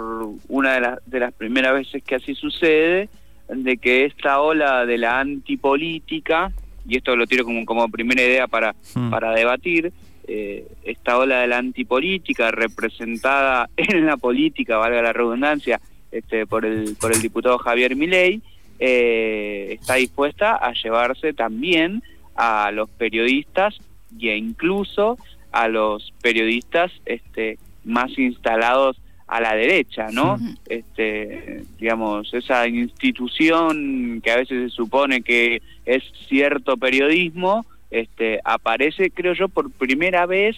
una 0.47 0.73
de, 0.73 0.81
las 0.81 0.99
de 1.05 1.19
las 1.19 1.31
primeras 1.31 1.75
veces 1.75 2.01
que 2.01 2.15
así 2.15 2.33
sucede, 2.33 3.07
de 3.49 3.77
que 3.77 4.05
esta 4.05 4.41
ola 4.41 4.83
de 4.87 4.97
la 4.97 5.19
antipolítica, 5.19 6.51
y 6.87 6.97
esto 6.97 7.15
lo 7.15 7.27
tiro 7.27 7.45
como, 7.45 7.63
como 7.67 7.87
primera 7.87 8.19
idea 8.19 8.47
para, 8.47 8.73
Hmm. 8.95 9.11
para 9.11 9.31
debatir, 9.31 9.93
eh, 10.27 10.65
esta 10.83 11.19
ola 11.19 11.41
de 11.41 11.47
la 11.49 11.59
antipolítica 11.59 12.49
representada 12.49 13.69
en 13.77 14.07
la 14.07 14.17
política, 14.17 14.77
valga 14.77 15.03
la 15.03 15.13
redundancia, 15.13 15.79
este, 16.11 16.47
por, 16.47 16.65
el, 16.65 16.95
por 16.99 17.13
el 17.13 17.21
diputado 17.21 17.59
Javier 17.59 17.95
Milei, 17.95 18.41
eh, 18.79 19.77
está 19.79 19.95
dispuesta 19.95 20.55
a 20.55 20.73
llevarse 20.73 21.33
también 21.33 22.01
a 22.35 22.71
los 22.71 22.89
periodistas 22.89 23.77
e 24.19 24.35
incluso 24.35 25.19
a 25.51 25.67
los 25.67 26.11
periodistas 26.23 26.91
este, 27.05 27.59
más 27.83 28.17
instalados 28.17 28.99
a 29.29 29.39
la 29.39 29.55
derecha, 29.55 30.07
¿no? 30.11 30.39
Este, 30.67 31.63
digamos, 31.79 32.33
esa 32.33 32.67
institución 32.67 34.21
que 34.23 34.31
a 34.31 34.37
veces 34.37 34.71
se 34.71 34.75
supone 34.75 35.21
que 35.21 35.61
es 35.85 36.03
cierto 36.27 36.77
periodismo, 36.77 37.65
este, 37.91 38.39
aparece, 38.43 39.11
creo 39.11 39.33
yo, 39.33 39.47
por 39.47 39.71
primera 39.71 40.25
vez 40.25 40.55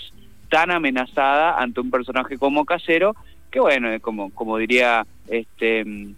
tan 0.50 0.72
amenazada 0.72 1.58
ante 1.62 1.82
un 1.82 1.92
personaje 1.92 2.38
como 2.38 2.66
Casero, 2.66 3.16
que 3.52 3.60
bueno, 3.60 3.90
como, 4.00 4.32
como 4.32 4.58
diría 4.58 5.06
este 5.28 5.84
mm, 5.84 6.16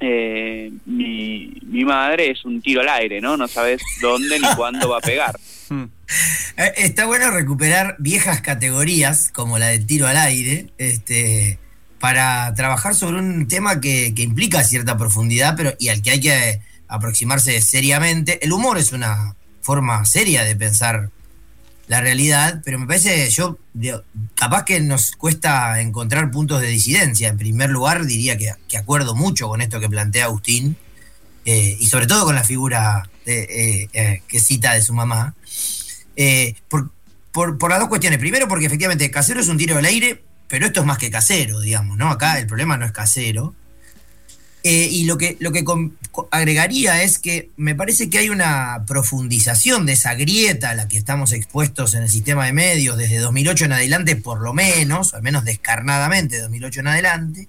eh, 0.00 0.72
mi, 0.86 1.52
mi 1.66 1.84
madre 1.84 2.30
es 2.30 2.44
un 2.44 2.62
tiro 2.62 2.80
al 2.80 2.88
aire, 2.88 3.20
¿no? 3.20 3.36
No 3.36 3.48
sabes 3.48 3.82
dónde 4.00 4.38
ni 4.38 4.46
cuándo 4.56 4.88
va 4.88 4.98
a 4.98 5.00
pegar. 5.00 5.34
Hmm. 5.70 5.84
Eh, 6.56 6.72
Está 6.78 7.06
bueno 7.06 7.30
recuperar 7.30 7.94
viejas 8.00 8.40
categorías 8.40 9.30
como 9.30 9.56
la 9.56 9.68
del 9.68 9.86
tiro 9.86 10.08
al 10.08 10.16
aire, 10.16 10.66
este, 10.78 11.60
para 12.00 12.52
trabajar 12.54 12.94
sobre 12.94 13.18
un 13.18 13.46
tema 13.46 13.80
que, 13.80 14.14
que 14.14 14.22
implica 14.22 14.64
cierta 14.64 14.96
profundidad, 14.96 15.54
pero 15.56 15.74
y 15.78 15.88
al 15.88 16.02
que 16.02 16.10
hay 16.10 16.20
que 16.20 16.60
aproximarse 16.88 17.60
seriamente. 17.60 18.44
El 18.44 18.52
humor 18.52 18.78
es 18.78 18.92
una 18.92 19.36
forma 19.60 20.04
seria 20.06 20.42
de 20.42 20.56
pensar 20.56 21.10
la 21.86 22.00
realidad, 22.00 22.62
pero 22.64 22.78
me 22.78 22.86
parece, 22.86 23.28
yo, 23.30 23.58
capaz 24.34 24.64
que 24.64 24.80
nos 24.80 25.12
cuesta 25.12 25.80
encontrar 25.80 26.30
puntos 26.30 26.60
de 26.60 26.68
disidencia. 26.68 27.28
En 27.28 27.36
primer 27.36 27.68
lugar, 27.68 28.06
diría 28.06 28.38
que, 28.38 28.52
que 28.68 28.78
acuerdo 28.78 29.14
mucho 29.14 29.48
con 29.48 29.60
esto 29.60 29.80
que 29.80 29.88
plantea 29.88 30.26
Agustín, 30.26 30.76
eh, 31.44 31.76
y 31.78 31.86
sobre 31.86 32.06
todo 32.06 32.24
con 32.24 32.34
la 32.34 32.44
figura 32.44 33.10
eh, 33.26 33.88
eh, 33.92 34.22
que 34.28 34.40
cita 34.40 34.74
de 34.74 34.82
su 34.82 34.94
mamá, 34.94 35.34
por, 36.68 36.90
por, 37.32 37.58
por 37.58 37.70
las 37.70 37.80
dos 37.80 37.88
cuestiones. 37.88 38.20
Primero, 38.20 38.46
porque 38.46 38.66
efectivamente 38.66 39.10
casero 39.10 39.40
es 39.40 39.48
un 39.48 39.58
tiro 39.58 39.76
al 39.76 39.84
aire, 39.84 40.22
pero 40.50 40.66
esto 40.66 40.80
es 40.80 40.86
más 40.86 40.98
que 40.98 41.12
casero, 41.12 41.60
digamos, 41.60 41.96
¿no? 41.96 42.10
Acá 42.10 42.40
el 42.40 42.48
problema 42.48 42.76
no 42.76 42.84
es 42.84 42.90
casero. 42.90 43.54
Eh, 44.64 44.88
y 44.90 45.04
lo 45.04 45.16
que, 45.16 45.36
lo 45.38 45.52
que 45.52 45.64
agregaría 46.32 47.02
es 47.02 47.20
que 47.20 47.50
me 47.56 47.76
parece 47.76 48.10
que 48.10 48.18
hay 48.18 48.28
una 48.30 48.84
profundización 48.84 49.86
de 49.86 49.92
esa 49.92 50.14
grieta 50.14 50.70
a 50.70 50.74
la 50.74 50.88
que 50.88 50.98
estamos 50.98 51.32
expuestos 51.32 51.94
en 51.94 52.02
el 52.02 52.10
sistema 52.10 52.44
de 52.44 52.52
medios 52.52 52.98
desde 52.98 53.18
2008 53.20 53.66
en 53.66 53.72
adelante, 53.72 54.16
por 54.16 54.40
lo 54.40 54.52
menos, 54.52 55.14
al 55.14 55.22
menos 55.22 55.44
descarnadamente 55.44 56.36
de 56.36 56.42
2008 56.42 56.80
en 56.80 56.86
adelante. 56.88 57.48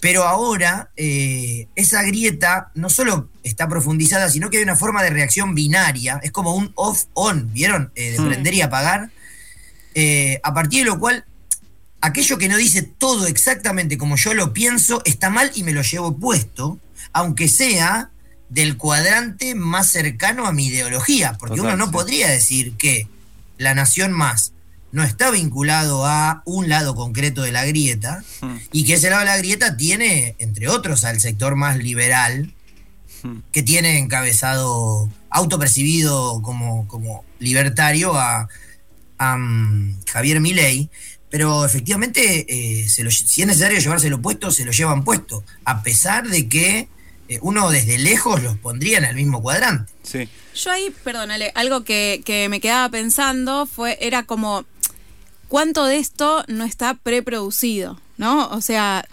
Pero 0.00 0.22
ahora 0.22 0.90
eh, 0.96 1.66
esa 1.74 2.04
grieta 2.04 2.70
no 2.76 2.90
solo 2.90 3.28
está 3.42 3.68
profundizada, 3.68 4.30
sino 4.30 4.50
que 4.50 4.58
hay 4.58 4.62
una 4.62 4.76
forma 4.76 5.02
de 5.02 5.10
reacción 5.10 5.56
binaria, 5.56 6.20
es 6.22 6.30
como 6.30 6.54
un 6.54 6.70
off-on, 6.76 7.52
¿vieron? 7.52 7.90
Eh, 7.96 8.12
de 8.12 8.20
Hmm. 8.20 8.26
prender 8.28 8.54
y 8.54 8.62
apagar, 8.62 9.10
eh, 9.94 10.38
a 10.44 10.54
partir 10.54 10.84
de 10.84 10.90
lo 10.90 11.00
cual 11.00 11.24
aquello 12.00 12.38
que 12.38 12.48
no 12.48 12.56
dice 12.56 12.82
todo 12.82 13.26
exactamente 13.26 13.98
como 13.98 14.16
yo 14.16 14.34
lo 14.34 14.52
pienso 14.52 15.02
está 15.04 15.30
mal 15.30 15.50
y 15.54 15.62
me 15.64 15.72
lo 15.72 15.82
llevo 15.82 16.16
puesto, 16.16 16.78
aunque 17.12 17.48
sea 17.48 18.10
del 18.48 18.76
cuadrante 18.76 19.54
más 19.54 19.90
cercano 19.90 20.46
a 20.46 20.52
mi 20.52 20.66
ideología, 20.66 21.36
porque 21.38 21.56
Total, 21.56 21.74
uno 21.74 21.84
no 21.84 21.86
sí. 21.86 21.92
podría 21.92 22.28
decir 22.28 22.74
que 22.76 23.08
la 23.58 23.74
nación 23.74 24.12
más 24.12 24.52
no 24.90 25.02
está 25.04 25.30
vinculado 25.30 26.06
a 26.06 26.42
un 26.46 26.68
lado 26.70 26.94
concreto 26.94 27.42
de 27.42 27.52
la 27.52 27.66
grieta 27.66 28.24
Hmm. 28.40 28.56
y 28.72 28.84
que 28.84 28.94
ese 28.94 29.10
lado 29.10 29.20
de 29.20 29.26
la 29.26 29.36
grieta 29.36 29.76
tiene, 29.76 30.34
entre 30.38 30.68
otros, 30.68 31.04
al 31.04 31.20
sector 31.20 31.56
más 31.56 31.76
liberal, 31.78 32.54
Hmm. 33.22 33.40
que 33.52 33.62
tiene 33.64 33.98
encabezado, 33.98 35.10
autopercibido 35.28 36.40
como, 36.40 36.86
como 36.88 37.24
libertario 37.40 38.14
a, 38.14 38.48
a, 39.18 39.36
mm, 39.36 40.04
Javier 40.06 40.40
Milei, 40.40 40.88
pero 41.30 41.64
efectivamente, 41.64 42.46
eh, 42.48 42.88
se 42.88 43.02
lo- 43.04 43.10
si 43.10 43.42
es 43.42 43.46
necesario 43.46 43.78
llevárselo 43.78 44.20
puesto, 44.20 44.50
se 44.50 44.64
lo 44.64 44.72
llevan 44.72 45.04
puesto, 45.04 45.44
a 45.64 45.82
pesar 45.82 46.28
de 46.28 46.48
que 46.48 46.88
eh, 47.30 47.38
uno 47.42 47.68
desde 47.70 47.98
lejos 47.98 48.42
los 48.42 48.56
pondría 48.56 48.96
en 48.96 49.04
el 49.04 49.14
mismo 49.14 49.42
cuadrante. 49.42 49.92
Sí. 50.02 50.26
Yo 50.54 50.70
ahí, 50.70 50.90
perdónale, 51.04 51.52
algo 51.54 51.84
que, 51.84 52.22
que 52.24 52.48
me 52.48 52.58
quedaba 52.58 52.88
pensando 52.88 53.66
fue, 53.66 53.98
era 54.00 54.22
como, 54.22 54.64
¿cuánto 55.48 55.84
de 55.84 55.98
esto 55.98 56.42
no 56.48 56.64
está 56.64 56.94
preproducido? 56.94 58.00
¿No? 58.16 58.48
O 58.48 58.62
sea, 58.62 59.06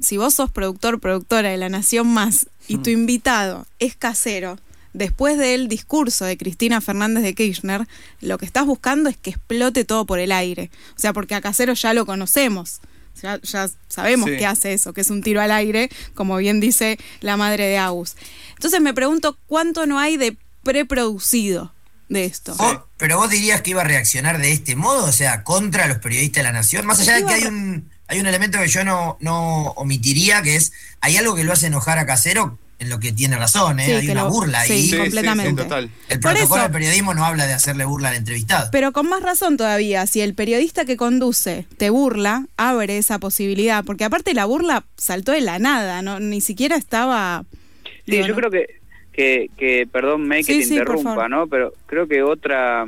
si 0.00 0.16
vos 0.16 0.34
sos 0.34 0.50
productor, 0.52 1.00
productora 1.00 1.50
de 1.50 1.56
La 1.56 1.68
Nación 1.68 2.06
Más 2.06 2.46
y 2.68 2.76
tu 2.78 2.90
invitado 2.90 3.66
es 3.80 3.96
casero, 3.96 4.58
después 4.94 5.36
del 5.36 5.68
discurso 5.68 6.24
de 6.24 6.38
Cristina 6.38 6.80
Fernández 6.80 7.22
de 7.22 7.34
Kirchner, 7.34 7.86
lo 8.22 8.38
que 8.38 8.46
estás 8.46 8.64
buscando 8.64 9.10
es 9.10 9.16
que 9.18 9.30
explote 9.30 9.84
todo 9.84 10.06
por 10.06 10.18
el 10.18 10.32
aire. 10.32 10.70
O 10.96 10.98
sea, 11.00 11.12
porque 11.12 11.34
a 11.34 11.42
casero 11.42 11.74
ya 11.74 11.92
lo 11.92 12.06
conocemos. 12.06 12.80
Ya, 13.22 13.38
ya 13.42 13.68
sabemos 13.88 14.28
Sí. 14.30 14.36
que 14.38 14.46
hace 14.46 14.72
eso, 14.72 14.92
que 14.92 15.02
es 15.02 15.10
un 15.10 15.22
tiro 15.22 15.40
al 15.40 15.52
aire, 15.52 15.88
como 16.14 16.36
bien 16.38 16.58
dice 16.58 16.98
la 17.20 17.36
madre 17.36 17.66
de 17.66 17.78
Agus. 17.78 18.16
Entonces 18.54 18.80
me 18.80 18.92
pregunto 18.94 19.36
cuánto 19.46 19.86
no 19.86 19.98
hay 20.00 20.16
de 20.16 20.36
preproducido 20.64 21.72
de 22.08 22.24
esto. 22.24 22.56
Pero 22.96 23.16
vos 23.18 23.30
dirías 23.30 23.62
que 23.62 23.70
iba 23.70 23.82
a 23.82 23.84
reaccionar 23.84 24.38
de 24.38 24.52
este 24.52 24.76
modo, 24.76 25.04
o 25.06 25.12
sea, 25.12 25.42
contra 25.44 25.86
los 25.86 25.98
periodistas 25.98 26.42
de 26.42 26.42
la 26.44 26.52
nación, 26.52 26.86
más 26.86 27.00
allá 27.00 27.14
de 27.16 27.24
que 27.24 27.34
hay 27.34 27.44
un, 27.44 27.90
hay 28.08 28.20
un 28.20 28.26
elemento 28.26 28.58
que 28.58 28.68
yo 28.68 28.84
no, 28.84 29.16
no 29.20 29.68
omitiría, 29.76 30.42
que 30.42 30.56
es, 30.56 30.72
hay 31.00 31.16
algo 31.16 31.34
que 31.34 31.44
lo 31.44 31.52
hace 31.52 31.66
enojar 31.68 31.98
a 31.98 32.06
Casero 32.06 32.58
en 32.78 32.88
lo 32.90 32.98
que 32.98 33.12
tiene 33.12 33.36
razón, 33.36 33.78
¿eh? 33.80 33.84
Sí, 33.86 33.92
hay 33.92 34.08
una 34.10 34.24
lo- 34.24 34.30
burla 34.30 34.62
sí, 34.64 34.72
ahí. 34.72 34.82
sí, 34.82 34.88
sí, 34.90 34.96
completamente. 34.98 35.62
total. 35.62 35.90
El 36.08 36.20
Por 36.20 36.32
protocolo 36.32 36.56
eso- 36.56 36.62
del 36.64 36.72
periodismo 36.72 37.14
no 37.14 37.24
habla 37.24 37.46
de 37.46 37.52
hacerle 37.52 37.84
burla 37.84 38.08
al 38.10 38.16
entrevistado. 38.16 38.68
Pero 38.72 38.92
con 38.92 39.08
más 39.08 39.22
razón 39.22 39.56
todavía, 39.56 40.06
si 40.06 40.20
el 40.20 40.34
periodista 40.34 40.84
que 40.84 40.96
conduce 40.96 41.66
te 41.78 41.90
burla, 41.90 42.46
abre 42.56 42.98
esa 42.98 43.18
posibilidad, 43.18 43.84
porque 43.84 44.04
aparte 44.04 44.34
la 44.34 44.44
burla 44.44 44.84
saltó 44.96 45.32
de 45.32 45.40
la 45.40 45.58
nada, 45.58 46.02
no 46.02 46.20
ni 46.20 46.40
siquiera 46.40 46.76
estaba... 46.76 47.44
Sí, 47.84 48.12
digo, 48.12 48.26
yo 48.26 48.34
no- 48.34 48.40
creo 48.40 48.50
que, 48.50 48.66
que, 49.12 49.50
que 49.56 49.86
perdón, 49.90 50.26
May, 50.26 50.42
que 50.44 50.58
te 50.58 50.62
interrumpa. 50.64 51.28
¿no? 51.28 51.46
Pero 51.46 51.72
creo 51.86 52.06
que 52.08 52.22
otra 52.22 52.86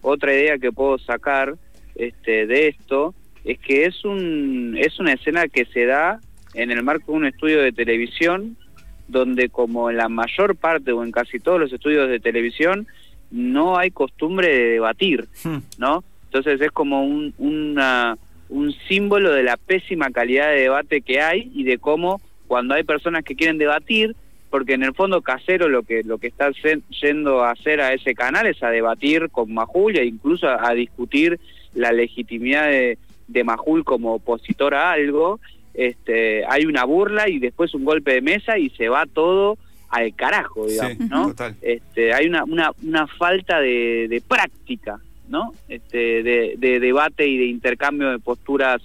otra 0.00 0.32
idea 0.34 0.58
que 0.58 0.72
puedo 0.72 0.98
sacar 0.98 1.54
este, 1.94 2.46
de 2.46 2.68
esto 2.68 3.14
es 3.44 3.58
que 3.58 3.84
es 3.84 4.04
un 4.04 4.76
es 4.80 4.98
una 4.98 5.12
escena 5.12 5.46
que 5.48 5.64
se 5.66 5.84
da 5.86 6.18
en 6.54 6.70
el 6.70 6.82
marco 6.82 7.12
de 7.12 7.18
un 7.18 7.26
estudio 7.26 7.60
de 7.62 7.70
televisión 7.72 8.56
donde 9.12 9.48
como 9.50 9.90
en 9.90 9.98
la 9.98 10.08
mayor 10.08 10.56
parte 10.56 10.90
o 10.92 11.04
en 11.04 11.12
casi 11.12 11.38
todos 11.38 11.60
los 11.60 11.72
estudios 11.72 12.08
de 12.08 12.18
televisión 12.18 12.86
no 13.30 13.78
hay 13.78 13.90
costumbre 13.90 14.48
de 14.48 14.64
debatir, 14.72 15.28
Hmm. 15.44 15.58
¿no? 15.78 16.02
Entonces 16.24 16.60
es 16.60 16.70
como 16.72 17.04
un, 17.04 17.32
una, 17.38 18.16
un 18.48 18.72
símbolo 18.88 19.32
de 19.32 19.42
la 19.42 19.56
pésima 19.56 20.10
calidad 20.10 20.48
de 20.48 20.62
debate 20.62 21.02
que 21.02 21.20
hay 21.20 21.50
y 21.54 21.64
de 21.64 21.78
cómo 21.78 22.20
cuando 22.46 22.74
hay 22.74 22.82
personas 22.84 23.22
que 23.24 23.34
quieren 23.36 23.58
debatir, 23.58 24.16
porque 24.50 24.74
en 24.74 24.82
el 24.82 24.94
fondo 24.94 25.22
Casero 25.22 25.68
lo 25.68 25.82
que 25.82 26.02
lo 26.02 26.18
que 26.18 26.26
está 26.26 26.50
yen- 26.50 26.82
yendo 27.00 27.42
a 27.44 27.52
hacer 27.52 27.80
a 27.80 27.92
ese 27.94 28.14
canal 28.14 28.46
es 28.46 28.62
a 28.62 28.68
debatir 28.70 29.30
con 29.30 29.52
Majul 29.52 29.96
e 29.96 30.04
incluso 30.04 30.46
a, 30.48 30.68
a 30.68 30.74
discutir 30.74 31.38
la 31.74 31.92
legitimidad 31.92 32.68
de, 32.68 32.98
de 33.28 33.44
Majul 33.44 33.84
como 33.84 34.14
opositor 34.14 34.74
a 34.74 34.92
algo, 34.92 35.40
este, 35.74 36.44
hay 36.46 36.66
una 36.66 36.84
burla 36.84 37.28
y 37.28 37.38
después 37.38 37.74
un 37.74 37.84
golpe 37.84 38.12
de 38.14 38.20
mesa 38.20 38.58
y 38.58 38.70
se 38.70 38.88
va 38.88 39.06
todo 39.06 39.58
al 39.88 40.14
carajo, 40.14 40.66
digamos, 40.66 40.96
Sí, 40.98 41.04
¿no? 41.10 41.28
total. 41.28 41.56
Este, 41.62 42.12
hay 42.14 42.26
una, 42.26 42.44
una, 42.44 42.72
una 42.82 43.06
falta 43.06 43.60
de, 43.60 44.06
de 44.08 44.20
práctica, 44.20 45.00
¿no? 45.28 45.52
Este, 45.68 46.22
de, 46.22 46.54
de 46.56 46.80
debate 46.80 47.26
y 47.26 47.36
de 47.38 47.46
intercambio 47.46 48.10
de 48.10 48.18
posturas 48.18 48.80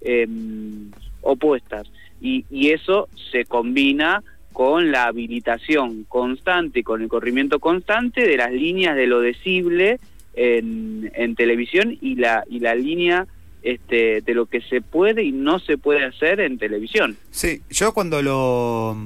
em, 0.00 0.90
opuestas. 1.20 1.90
Y, 2.20 2.44
y 2.50 2.70
eso 2.70 3.08
se 3.32 3.44
combina 3.44 4.22
con 4.52 4.92
la 4.92 5.04
habilitación 5.06 6.04
constante 6.04 6.80
y 6.80 6.82
con 6.82 7.02
el 7.02 7.08
corrimiento 7.08 7.58
constante 7.58 8.26
de 8.26 8.36
las 8.36 8.52
líneas 8.52 8.94
de 8.96 9.06
lo 9.06 9.20
decible 9.20 9.98
en, 10.34 11.10
en 11.14 11.34
televisión 11.34 11.96
y 12.00 12.16
la, 12.16 12.44
y 12.48 12.60
la 12.60 12.74
línea 12.74 13.26
este, 13.62 14.20
de 14.20 14.34
lo 14.34 14.46
que 14.46 14.60
se 14.60 14.80
puede 14.80 15.22
y 15.22 15.32
no 15.32 15.58
se 15.58 15.78
puede 15.78 16.04
hacer 16.04 16.40
en 16.40 16.58
televisión. 16.58 17.16
Sí, 17.30 17.62
yo 17.70 17.92
cuando 17.94 18.20
lo, 18.22 18.96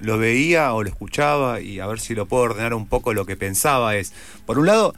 lo 0.00 0.18
veía 0.18 0.72
o 0.74 0.82
lo 0.82 0.88
escuchaba, 0.88 1.60
y 1.60 1.80
a 1.80 1.86
ver 1.86 2.00
si 2.00 2.14
lo 2.14 2.26
puedo 2.26 2.44
ordenar 2.44 2.74
un 2.74 2.86
poco 2.88 3.12
lo 3.14 3.26
que 3.26 3.36
pensaba, 3.36 3.96
es, 3.96 4.12
por 4.46 4.58
un 4.58 4.66
lado, 4.66 4.94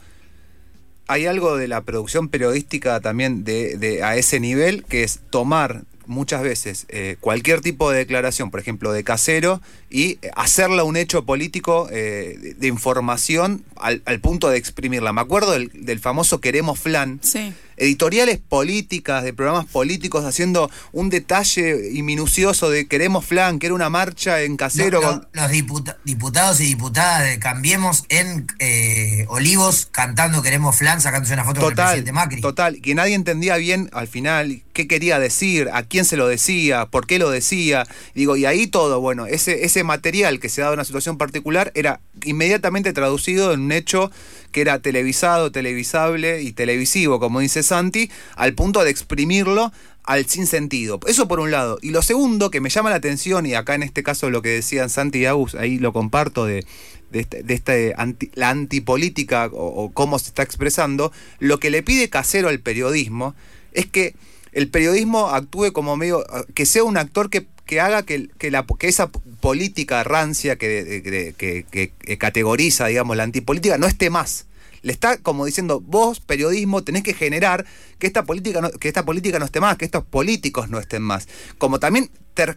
hay 1.07 1.25
algo 1.25 1.57
de 1.57 1.67
la 1.67 1.81
producción 1.81 2.29
periodística 2.29 2.99
también 2.99 3.43
de, 3.43 3.77
de- 3.77 4.03
a 4.03 4.15
ese 4.15 4.39
nivel, 4.39 4.83
que 4.85 5.03
es 5.03 5.19
tomar 5.31 5.81
muchas 6.05 6.41
veces 6.41 6.85
eh, 6.89 7.17
cualquier 7.19 7.61
tipo 7.61 7.91
de 7.91 7.97
declaración, 7.99 8.49
por 8.49 8.59
ejemplo, 8.59 8.91
de 8.91 9.03
casero, 9.03 9.61
y 9.91 10.17
hacerla 10.35 10.83
un 10.83 10.97
hecho 10.97 11.23
político 11.23 11.87
eh, 11.91 12.35
de, 12.41 12.53
de 12.55 12.67
información 12.67 13.63
al, 13.75 14.01
al 14.05 14.19
punto 14.19 14.49
de 14.49 14.57
exprimirla. 14.57 15.13
Me 15.13 15.21
acuerdo 15.21 15.51
del, 15.51 15.69
del 15.73 15.99
famoso 15.99 16.41
Queremos 16.41 16.79
Flan, 16.79 17.19
Sí. 17.21 17.53
Editoriales 17.79 18.37
políticas, 18.37 19.23
de 19.23 19.33
programas 19.33 19.65
políticos, 19.65 20.25
haciendo 20.25 20.69
un 20.91 21.09
detalle 21.09 21.89
y 21.91 22.03
minucioso 22.03 22.69
de 22.69 22.87
queremos 22.87 23.25
flan, 23.25 23.57
que 23.59 23.67
era 23.67 23.75
una 23.75 23.89
marcha 23.89 24.41
en 24.41 24.57
casero. 24.57 25.01
Con- 25.01 25.27
los 25.33 25.49
diputa- 25.51 25.97
diputados 26.03 26.59
y 26.61 26.65
diputadas 26.65 27.23
de 27.29 27.39
Cambiemos 27.39 28.03
en 28.09 28.47
eh, 28.59 29.25
Olivos 29.29 29.87
cantando 29.91 30.41
Queremos 30.41 30.75
Flan, 30.75 31.01
sacándose 31.01 31.33
una 31.33 31.43
foto 31.43 31.61
con 31.61 31.69
el 31.69 31.75
Total, 31.75 31.87
presidente 31.87 32.11
Macri. 32.11 32.41
total, 32.41 32.81
que 32.81 32.95
nadie 32.95 33.15
entendía 33.15 33.55
bien 33.57 33.89
al 33.93 34.07
final 34.07 34.61
qué 34.73 34.87
quería 34.87 35.19
decir, 35.19 35.69
a 35.73 35.83
quién 35.83 36.05
se 36.05 36.17
lo 36.17 36.27
decía, 36.27 36.85
por 36.85 37.05
qué 37.07 37.19
lo 37.19 37.29
decía. 37.29 37.85
Digo, 38.15 38.35
y 38.37 38.45
ahí 38.45 38.67
todo, 38.67 39.01
bueno, 39.01 39.25
ese, 39.25 39.65
ese 39.65 39.83
material 39.83 40.39
que 40.39 40.49
se 40.49 40.61
daba 40.61 40.73
en 40.73 40.79
una 40.79 40.85
situación 40.85 41.17
particular 41.17 41.71
era 41.75 41.99
inmediatamente 42.23 42.93
traducido 42.93 43.53
en 43.53 43.61
un 43.61 43.71
hecho 43.71 44.11
que 44.51 44.61
era 44.61 44.79
televisado, 44.79 45.51
televisable 45.51 46.41
y 46.41 46.51
televisivo, 46.51 47.19
como 47.19 47.39
dice 47.39 47.63
Santi, 47.63 48.09
al 48.35 48.53
punto 48.53 48.83
de 48.83 48.91
exprimirlo 48.91 49.71
al 50.03 50.25
sinsentido. 50.25 50.99
Eso 51.07 51.27
por 51.27 51.39
un 51.39 51.51
lado. 51.51 51.77
Y 51.81 51.91
lo 51.91 52.01
segundo 52.01 52.49
que 52.49 52.61
me 52.61 52.69
llama 52.69 52.89
la 52.89 52.95
atención, 52.95 53.45
y 53.45 53.53
acá 53.53 53.75
en 53.75 53.83
este 53.83 54.03
caso 54.03 54.29
lo 54.29 54.41
que 54.41 54.49
decían 54.49 54.89
Santi 54.89 55.19
y 55.19 55.25
Agus, 55.25 55.55
ahí 55.55 55.77
lo 55.77 55.93
comparto 55.93 56.45
de, 56.45 56.65
de, 57.11 57.19
este, 57.19 57.43
este 57.47 57.95
la 58.33 58.49
antipolítica 58.49 59.47
o, 59.47 59.83
o 59.83 59.91
cómo 59.91 60.17
se 60.17 60.27
está 60.27 60.43
expresando, 60.43 61.11
lo 61.39 61.59
que 61.59 61.69
le 61.69 61.83
pide 61.83 62.09
Casero 62.09 62.49
al 62.49 62.59
periodismo 62.59 63.35
es 63.73 63.85
que 63.85 64.15
el 64.51 64.69
periodismo 64.69 65.29
actúe 65.29 65.71
como 65.73 65.95
medio, 65.95 66.25
que 66.53 66.65
sea 66.65 66.83
un 66.83 66.97
actor 66.97 67.29
que, 67.29 67.45
que 67.69 67.79
haga 67.79 68.01
que, 68.01 68.29
que, 68.39 68.49
la, 68.49 68.65
que 68.79 68.87
esa 68.87 69.11
política 69.11 70.03
rancia 70.03 70.55
que, 70.57 71.03
que- 71.37 72.17
categoriza, 72.17 72.87
digamos, 72.87 73.15
la 73.15 73.21
antipolítica 73.23 73.77
no 73.77 73.85
esté 73.85 74.09
más. 74.09 74.47
Le 74.81 74.91
está 74.91 75.17
como 75.17 75.45
diciendo, 75.45 75.79
vos, 75.79 76.19
periodismo, 76.19 76.83
tenés 76.83 77.03
que 77.03 77.13
generar 77.13 77.67
que 77.99 78.07
esta 78.07 78.23
política 78.23 78.59
no, 78.61 78.71
que 78.71 78.87
esta 78.87 79.05
política 79.05 79.37
no 79.37 79.45
esté 79.45 79.59
más, 79.59 79.77
que 79.77 79.85
estos 79.85 80.03
políticos 80.03 80.69
no 80.69 80.79
estén 80.79 81.03
más. 81.03 81.27
Como 81.59 81.79
también 81.79 82.09
ter- 82.33 82.55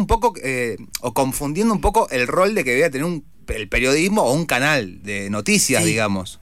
un 0.00 0.06
poco 0.06 0.32
eh, 0.42 0.78
o 1.02 1.12
confundiendo 1.12 1.74
un 1.74 1.82
poco 1.82 2.08
el 2.10 2.26
rol 2.26 2.54
de 2.54 2.64
que 2.64 2.70
debía 2.70 2.90
tener 2.90 3.04
un, 3.04 3.22
el 3.48 3.68
periodismo 3.68 4.22
o 4.22 4.32
un 4.32 4.46
canal 4.46 5.02
de 5.02 5.28
noticias, 5.28 5.82
Sí. 5.82 5.90
digamos. 5.90 6.40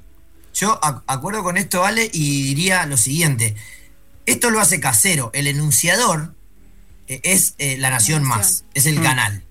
Yo 0.54 0.78
ac- 0.82 1.02
acuerdo 1.08 1.42
con 1.42 1.56
esto, 1.56 1.84
Ale, 1.84 2.08
y 2.12 2.44
diría 2.44 2.86
lo 2.86 2.96
siguiente. 2.96 3.56
Esto 4.24 4.50
lo 4.50 4.60
hace 4.60 4.78
casero. 4.78 5.30
El 5.32 5.48
enunciador 5.48 6.34
es 7.24 7.54
eh, 7.58 7.76
La 7.78 7.90
Nación 7.90 8.22
Más, 8.24 8.64
es 8.74 8.86
el 8.86 9.00
canal. 9.02 9.42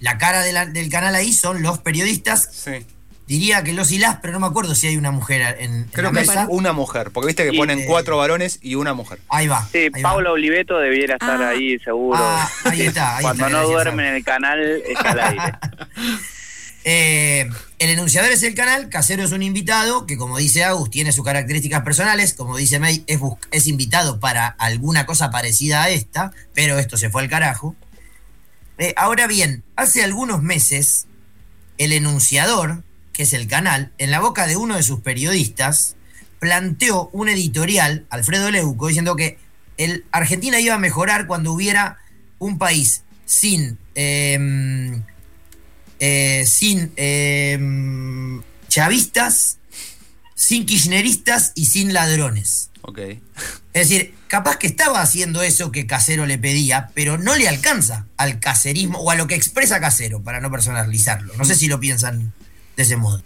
La 0.00 0.18
cara 0.18 0.42
de 0.42 0.52
la- 0.52 0.66
del 0.66 0.88
canal 0.90 1.14
ahí 1.14 1.32
son 1.32 1.62
los 1.62 1.78
periodistas. 1.78 2.48
Sí. 2.52 2.86
Diría 3.28 3.62
que 3.62 3.72
los 3.72 3.92
y 3.92 3.98
las, 3.98 4.16
pero 4.16 4.32
no 4.32 4.40
me 4.40 4.46
acuerdo 4.48 4.74
si 4.74 4.88
hay 4.88 4.96
una 4.96 5.12
mujer 5.12 5.56
en, 5.60 5.72
en 5.74 5.84
Creo 5.84 6.10
la 6.12 6.20
que 6.20 6.26
mesa. 6.26 6.42
es 6.42 6.48
una 6.50 6.72
mujer, 6.72 7.10
porque 7.12 7.28
viste 7.28 7.44
que 7.48 7.54
Y, 7.54 7.56
ponen 7.56 7.78
eh, 7.78 7.84
cuatro 7.86 8.16
varones 8.18 8.58
y 8.60 8.74
una 8.74 8.94
mujer. 8.94 9.20
Ahí 9.28 9.46
va. 9.46 9.66
Sí, 9.70 9.78
ahí 9.94 10.02
va. 10.02 10.10
Paula 10.10 10.32
Oliveto 10.32 10.76
debiera 10.78 11.14
estar 11.14 11.40
Ah. 11.40 11.50
ahí 11.50 11.78
seguro. 11.78 12.18
Ah, 12.20 12.50
ahí 12.64 12.82
está, 12.82 13.16
ahí 13.18 13.22
Cuando 13.22 13.44
está, 13.46 13.56
no 13.56 13.68
gracias, 13.68 13.84
duerme 13.84 14.02
Sam. 14.02 14.10
en 14.10 14.16
el 14.16 14.24
canal, 14.24 14.82
está 14.88 15.10
al 15.12 15.20
aire. 15.20 15.52
Eh, 16.84 17.48
el 17.78 17.90
enunciador 17.90 18.32
es 18.32 18.42
el 18.42 18.54
canal, 18.54 18.88
Casero 18.88 19.22
es 19.22 19.32
un 19.32 19.42
invitado 19.42 20.06
que, 20.06 20.16
como 20.16 20.38
dice 20.38 20.64
Agus, 20.64 20.90
tiene 20.90 21.12
sus 21.12 21.24
características 21.24 21.82
personales. 21.82 22.34
Como 22.34 22.56
dice 22.56 22.78
May, 22.78 23.04
es, 23.06 23.66
invitado 23.66 24.20
para 24.20 24.46
alguna 24.46 25.06
cosa 25.06 25.30
parecida 25.30 25.82
a 25.82 25.90
esta, 25.90 26.32
pero 26.54 26.78
esto 26.78 26.96
se 26.96 27.10
fue 27.10 27.22
al 27.22 27.28
carajo. 27.28 27.76
Eh, 28.78 28.94
ahora 28.96 29.26
bien, 29.26 29.62
hace 29.76 30.02
algunos 30.02 30.42
meses, 30.42 31.06
el 31.78 31.92
enunciador, 31.92 32.82
que 33.12 33.24
es 33.24 33.32
el 33.32 33.46
canal, 33.46 33.92
en 33.98 34.10
la 34.10 34.20
boca 34.20 34.46
de 34.46 34.56
uno 34.56 34.76
de 34.76 34.82
sus 34.82 35.00
periodistas, 35.00 35.96
planteó 36.40 37.08
un 37.12 37.28
editorial, 37.28 38.06
Alfredo 38.10 38.50
Leuco, 38.50 38.88
diciendo 38.88 39.14
que 39.14 39.38
el 39.76 40.04
Argentina 40.10 40.58
iba 40.58 40.74
a 40.74 40.78
mejorar 40.78 41.26
cuando 41.26 41.52
hubiera 41.52 41.98
un 42.38 42.58
país 42.58 43.04
sin 43.24 43.78
em, 43.94 45.04
eh, 46.04 46.44
sin 46.46 46.92
eh, 46.96 47.56
chavistas, 48.66 49.60
sin 50.34 50.66
kirchneristas 50.66 51.52
y 51.54 51.66
sin 51.66 51.92
ladrones. 51.92 52.72
Ok. 52.80 52.98
Es 52.98 53.88
decir, 53.88 54.12
capaz 54.26 54.58
que 54.58 54.66
estaba 54.66 55.00
haciendo 55.00 55.42
eso 55.42 55.70
que 55.70 55.86
Casero 55.86 56.26
le 56.26 56.38
pedía, 56.38 56.88
pero 56.94 57.18
no 57.18 57.36
le 57.36 57.46
alcanza 57.46 58.08
al 58.16 58.40
caserismo 58.40 58.98
o 58.98 59.12
a 59.12 59.14
lo 59.14 59.28
que 59.28 59.36
expresa 59.36 59.78
Casero, 59.80 60.20
para 60.24 60.40
no 60.40 60.50
personalizarlo. 60.50 61.34
No 61.38 61.44
sé 61.44 61.54
si 61.54 61.68
lo 61.68 61.78
piensan 61.78 62.32
de 62.76 62.82
ese 62.82 62.96
modo. 62.96 63.22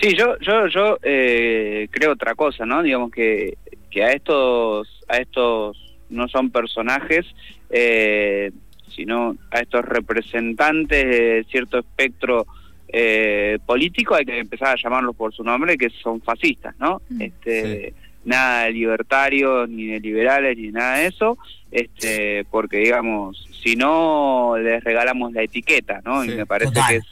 Sí, 0.00 0.16
yo, 0.18 0.36
yo, 0.40 0.66
yo 0.66 0.98
eh, 1.04 1.86
creo 1.92 2.14
otra 2.14 2.34
cosa, 2.34 2.66
¿no? 2.66 2.82
Digamos 2.82 3.12
que, 3.12 3.56
que 3.92 4.02
a 4.02 4.10
estos, 4.10 4.88
a 5.06 5.18
estos 5.18 5.76
no 6.10 6.26
son 6.26 6.50
personajes, 6.50 7.24
eh, 7.70 8.50
sino 8.94 9.36
a 9.50 9.60
estos 9.60 9.84
representantes 9.84 11.04
de 11.04 11.46
cierto 11.50 11.78
espectro 11.78 12.46
eh, 12.88 13.58
político 13.66 14.14
hay 14.14 14.24
que 14.24 14.38
empezar 14.38 14.68
a 14.68 14.82
llamarlos 14.82 15.16
por 15.16 15.34
su 15.34 15.42
nombre, 15.42 15.76
que 15.76 15.90
son 15.90 16.20
fascistas, 16.20 16.74
¿no? 16.78 17.02
Mm. 17.08 17.22
Este, 17.22 17.94
Nada 18.24 18.64
de 18.64 18.72
libertarios, 18.72 19.68
ni 19.68 19.86
de 19.86 20.00
liberales, 20.00 20.58
ni 20.58 20.72
nada 20.72 20.96
de 20.96 21.06
eso, 21.06 21.38
este, 21.70 22.44
porque 22.50 22.78
digamos, 22.78 23.48
si 23.62 23.76
no 23.76 24.56
les 24.60 24.82
regalamos 24.82 25.32
la 25.32 25.44
etiqueta, 25.44 26.00
¿no? 26.04 26.24
Sí, 26.24 26.32
y 26.32 26.34
me 26.34 26.44
parece 26.44 26.72
total. 26.72 26.88
que 26.88 26.96
es 26.96 27.04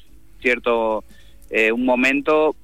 cierto 0.43 1.05
eh, 1.51 1.71
un 1.71 1.85
momento 1.85 2.57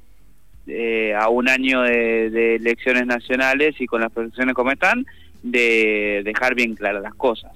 eh, 0.67 1.15
a 1.15 1.29
un 1.29 1.49
año 1.49 1.83
de, 1.83 2.31
de 2.31 2.57
elecciones 2.57 3.07
nacionales 3.07 3.81
y 3.81 3.87
con 3.87 4.01
las 4.01 4.11
proyecciones 4.11 4.57
como 4.57 4.73
están, 4.73 5.07
de 5.45 6.23
dejar 6.25 6.57
bien 6.57 6.75
claras 6.75 7.03
las 7.03 7.15
cosas. 7.15 7.53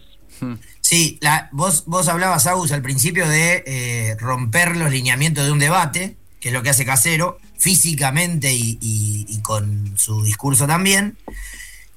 Sí, 0.95 1.19
vos, 1.51 1.87
vos 1.87 2.07
hablabas, 2.07 2.47
Agus, 2.47 2.71
al 2.71 2.81
principio 2.81 3.29
de 3.29 3.65
eh, 3.67 4.17
romper 4.17 4.77
los 4.77 4.93
lineamientos 4.93 5.45
de 5.45 5.51
un 5.51 5.59
debate, 5.59 6.17
que 6.39 6.51
es 6.51 6.55
lo 6.55 6.63
que 6.63 6.71
hace 6.71 6.85
Casero, 6.85 7.41
físicamente 7.59 8.53
y 8.55 9.41
con 9.43 9.99
su 9.99 10.23
discurso 10.23 10.69
también. 10.69 11.19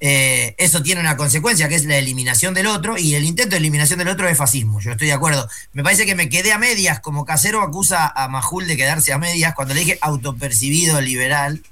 Eh, 0.00 0.56
eso 0.58 0.82
tiene 0.82 1.00
una 1.00 1.16
consecuencia, 1.16 1.68
que 1.68 1.76
es 1.76 1.84
la 1.84 1.96
eliminación 1.96 2.54
del 2.54 2.66
otro, 2.66 2.98
y 2.98 3.14
el 3.14 3.22
intento 3.22 3.50
de 3.50 3.58
eliminación 3.58 4.00
del 4.00 4.08
otro 4.08 4.28
es 4.28 4.36
fascismo, 4.36 4.80
yo 4.80 4.90
estoy 4.90 5.06
de 5.06 5.12
acuerdo. 5.12 5.48
Me 5.72 5.84
parece 5.84 6.04
que 6.04 6.16
me 6.16 6.28
quedé 6.28 6.52
a 6.52 6.58
medias, 6.58 6.98
como 6.98 7.24
Casero 7.24 7.62
acusa 7.62 8.08
a 8.08 8.26
Majul 8.26 8.66
de 8.66 8.76
quedarse 8.76 9.12
a 9.12 9.18
medias, 9.18 9.54
cuando 9.54 9.74
le 9.74 9.80
dije 9.80 9.98
autopercibido 10.00 11.00
liberal. 11.00 11.62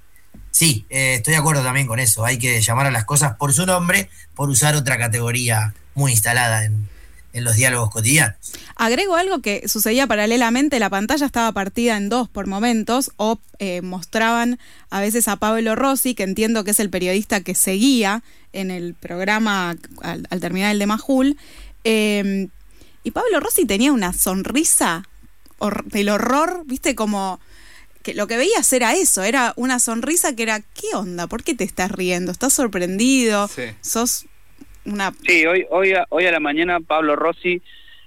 Sí, 0.53 0.87
eh, 0.91 1.15
estoy 1.15 1.33
de 1.33 1.39
acuerdo 1.39 1.65
también 1.65 1.89
con 1.89 1.99
eso, 1.99 2.25
hay 2.25 2.39
que 2.39 2.61
llamar 2.61 2.87
a 2.87 2.93
las 2.93 3.05
cosas 3.05 3.35
por 3.35 3.53
su 3.53 3.67
nombre, 3.67 4.11
por 4.37 4.49
usar 4.49 4.77
otra 4.77 4.97
categoría 4.97 5.75
muy 5.97 6.13
instalada 6.13 6.65
en, 6.65 6.89
en 7.37 7.45
los 7.45 7.57
diálogos 7.57 7.91
cotidianos. 7.91 8.37
Agrego 8.77 9.17
algo 9.17 9.41
que 9.41 9.69
sucedía 9.69 10.07
paralelamente, 10.07 10.79
la 10.79 10.91
pantalla 10.91 11.27
estaba 11.27 11.53
partida 11.53 11.97
en 11.97 12.09
dos 12.09 12.29
por 12.29 12.47
momentos, 12.47 13.13
o 13.17 13.39
eh, 13.59 13.83
mostraban 13.83 14.59
a 14.91 15.01
veces 15.01 15.29
a 15.29 15.37
Pablo 15.37 15.75
Rossi, 15.75 16.15
que 16.15 16.23
entiendo 16.25 16.65
que 16.65 16.73
es 16.73 16.81
el 16.81 16.91
periodista 16.91 17.41
que 17.43 17.55
seguía 17.55 18.23
en 18.53 18.71
el 18.71 18.95
programa 18.95 19.77
al, 20.03 20.27
al 20.31 20.41
terminar 20.41 20.73
el 20.73 20.79
de 20.79 20.87
Majul, 20.87 21.37
eh, 21.85 22.49
y 23.05 23.11
Pablo 23.13 23.39
Rossi 23.39 23.67
tenía 23.67 23.93
una 23.93 24.13
sonrisa 24.13 25.05
hor- 25.59 25.85
del 25.85 26.09
horror, 26.09 26.63
viste, 26.67 26.95
como 26.95 27.39
que 28.03 28.15
lo 28.15 28.27
que 28.27 28.37
veías 28.37 28.73
era 28.73 28.95
eso, 28.95 29.23
era 29.23 29.53
una 29.57 29.79
sonrisa 29.81 30.35
que 30.35 30.45
era, 30.45 30.61
¿qué 30.61 30.95
onda? 30.95 31.27
¿Por 31.27 31.43
qué 31.43 31.55
te 31.55 31.65
estás 31.65 31.91
riendo? 31.91 32.31
¿Estás 32.33 32.53
sorprendido? 32.53 33.49
Sí. 33.49 33.63
¿Sos 33.81 34.27
una... 34.87 35.13
Sí, 35.27 35.45
hoy, 35.47 35.67
hoy, 35.71 35.93
a, 35.93 36.07
hoy 36.11 36.27
a 36.27 36.33
la 36.33 36.41
mañana 36.41 36.81
Pablo 36.81 37.17
Rossi 37.17 37.61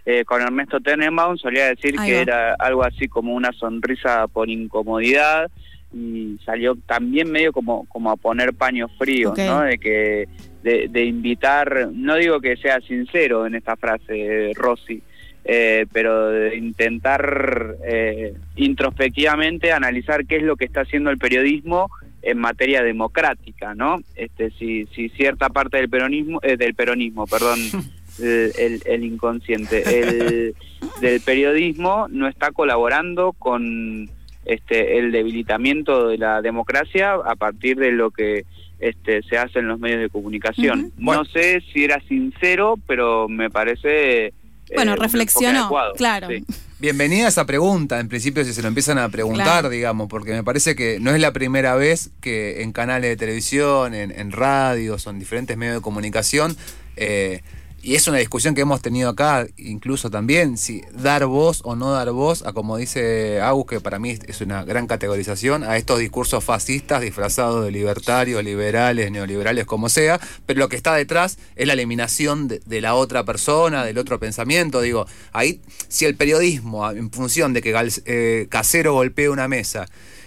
eh, 0.06 0.26
con 0.26 0.42
Ernesto 0.42 0.80
Tenenbaum 0.80 1.38
solía 1.38 1.68
decir 1.68 1.96
Ahí 2.00 2.10
que 2.10 2.16
va. 2.16 2.22
era 2.22 2.54
algo 2.56 2.84
así 2.84 3.08
como 3.08 3.34
una 3.36 3.52
sonrisa 3.54 4.28
por 4.28 4.50
incomodidad 4.50 5.52
y 5.94 6.38
salió 6.46 6.76
también 6.86 7.32
medio 7.32 7.52
como, 7.52 7.86
como 7.88 8.12
a 8.12 8.16
poner 8.16 8.54
paños 8.54 8.92
fríos, 8.98 9.32
Ok. 9.34 9.40
¿no? 9.40 9.62
De 9.62 9.78
que 9.78 10.28
de, 10.64 10.88
de 10.90 11.06
invitar, 11.06 11.90
no 11.94 12.16
digo 12.16 12.40
que 12.40 12.58
sea 12.58 12.80
sincero 12.82 13.46
en 13.48 13.56
esta 13.56 13.76
frase 13.76 14.52
Rossi, 14.56 15.02
eh, 15.46 15.86
pero 15.92 16.30
de 16.30 16.56
intentar 16.58 17.76
eh, 17.84 18.34
introspectivamente 18.56 19.72
analizar 19.72 20.26
qué 20.26 20.38
es 20.38 20.44
lo 20.44 20.56
que 20.58 20.66
está 20.66 20.82
haciendo 20.82 21.10
el 21.10 21.18
periodismo 21.18 21.90
en 22.22 22.38
materia 22.38 22.84
democrática, 22.84 23.74
¿no? 23.76 23.98
Este, 24.16 24.52
si, 24.52 24.86
si 24.88 25.10
cierta 25.10 25.50
parte 25.50 25.78
del 25.78 25.90
peronismo, 25.90 26.40
eh, 26.44 26.58
del 26.58 26.74
peronismo, 26.76 27.26
perdón, 27.28 27.60
el, 28.22 28.52
el- 28.58 28.82
el 28.86 29.04
inconsciente, 29.04 29.84
el, 30.00 30.56
del 31.02 31.22
periodismo 31.22 32.08
no 32.10 32.28
está 32.28 32.52
colaborando 32.52 33.34
con 33.34 34.10
este 34.46 34.98
el 34.98 35.12
debilitamiento 35.12 36.08
de 36.08 36.18
la 36.18 36.42
democracia 36.42 37.14
a 37.14 37.36
partir 37.36 37.78
de 37.78 37.92
lo 37.92 38.10
que 38.12 38.46
este 38.80 39.22
se 39.24 39.38
hace 39.38 39.60
en 39.60 39.68
los 39.68 39.80
medios 39.80 40.00
de 40.02 40.10
comunicación. 40.10 40.92
No 40.98 41.26
sé 41.26 41.62
si 41.74 41.84
era 41.84 42.00
sincero, 42.08 42.76
pero 42.88 43.28
me 43.28 43.50
parece 43.50 44.28
eh, 44.28 44.34
Bueno, 44.76 44.92
enfoque 44.92 45.06
reflexionó, 45.08 45.60
adecuado. 45.62 45.94
claro. 45.96 46.28
Sí. 46.30 46.44
Bienvenida 46.80 47.26
a 47.26 47.30
esa 47.30 47.46
pregunta, 47.46 48.00
en 48.00 48.08
principio, 48.08 48.46
si 48.46 48.54
se 48.54 48.62
lo 48.62 48.70
empiezan 48.70 48.98
a 49.00 49.10
preguntar, 49.10 49.46
Claro. 49.46 49.70
digamos, 49.70 50.08
porque 50.08 50.32
me 50.32 50.44
parece 50.46 50.76
que 50.76 50.98
no 51.02 51.12
es 51.14 51.20
la 51.20 51.34
primera 51.34 51.76
vez 51.76 52.10
que 52.22 52.62
en 52.62 52.72
canales 52.72 53.10
de 53.10 53.18
televisión, 53.18 53.94
en, 53.94 54.12
en 54.12 54.32
radios 54.32 55.06
o 55.06 55.10
en 55.10 55.20
diferentes 55.20 55.58
medios 55.58 55.76
de 55.76 55.82
comunicación, 55.82 56.56
eh, 56.96 57.42
y 57.82 57.96
es 57.96 58.08
una 58.08 58.18
discusión 58.18 58.56
que 58.56 58.62
hemos 58.62 58.82
tenido 58.82 59.10
acá, 59.10 59.48
incluso 59.58 60.10
también, 60.10 60.58
si 60.58 60.82
dar 60.92 61.26
voz 61.26 61.62
o 61.64 61.76
no 61.76 61.92
dar 61.92 62.12
voz 62.12 62.46
a, 62.46 62.52
como 62.52 62.78
dice 62.78 63.40
Agus, 63.42 63.66
que 63.68 63.80
para 63.80 64.00
mí 64.00 64.18
es 64.28 64.42
una 64.42 64.64
gran 64.64 64.86
categorización, 64.86 65.64
a 65.64 65.78
estos 65.78 66.00
discursos 66.00 66.44
fascistas 66.44 67.02
disfrazados 67.02 67.64
de 67.64 67.72
libertarios, 67.72 68.44
liberales, 68.44 69.12
neoliberales, 69.12 69.66
como 69.66 69.88
sea, 69.88 70.20
pero 70.46 70.60
lo 70.60 70.68
que 70.68 70.76
está 70.76 70.94
detrás 70.94 71.38
es 71.56 71.68
la 71.68 71.74
eliminación 71.74 72.48
de, 72.48 72.82
la 72.82 72.96
otra 72.96 73.24
persona, 73.24 73.86
del 73.86 73.98
otro 73.98 74.20
pensamiento. 74.20 74.82
Digo, 74.82 75.06
ahí, 75.32 75.62
si 75.88 76.06
el 76.06 76.16
periodismo, 76.16 76.90
en 76.92 77.12
función 77.12 77.54
de 77.54 77.62
que 77.62 77.74
eh, 78.06 78.48
Casero 78.50 78.94
golpee 78.94 79.30
una 79.30 79.48
mesa 79.48 79.86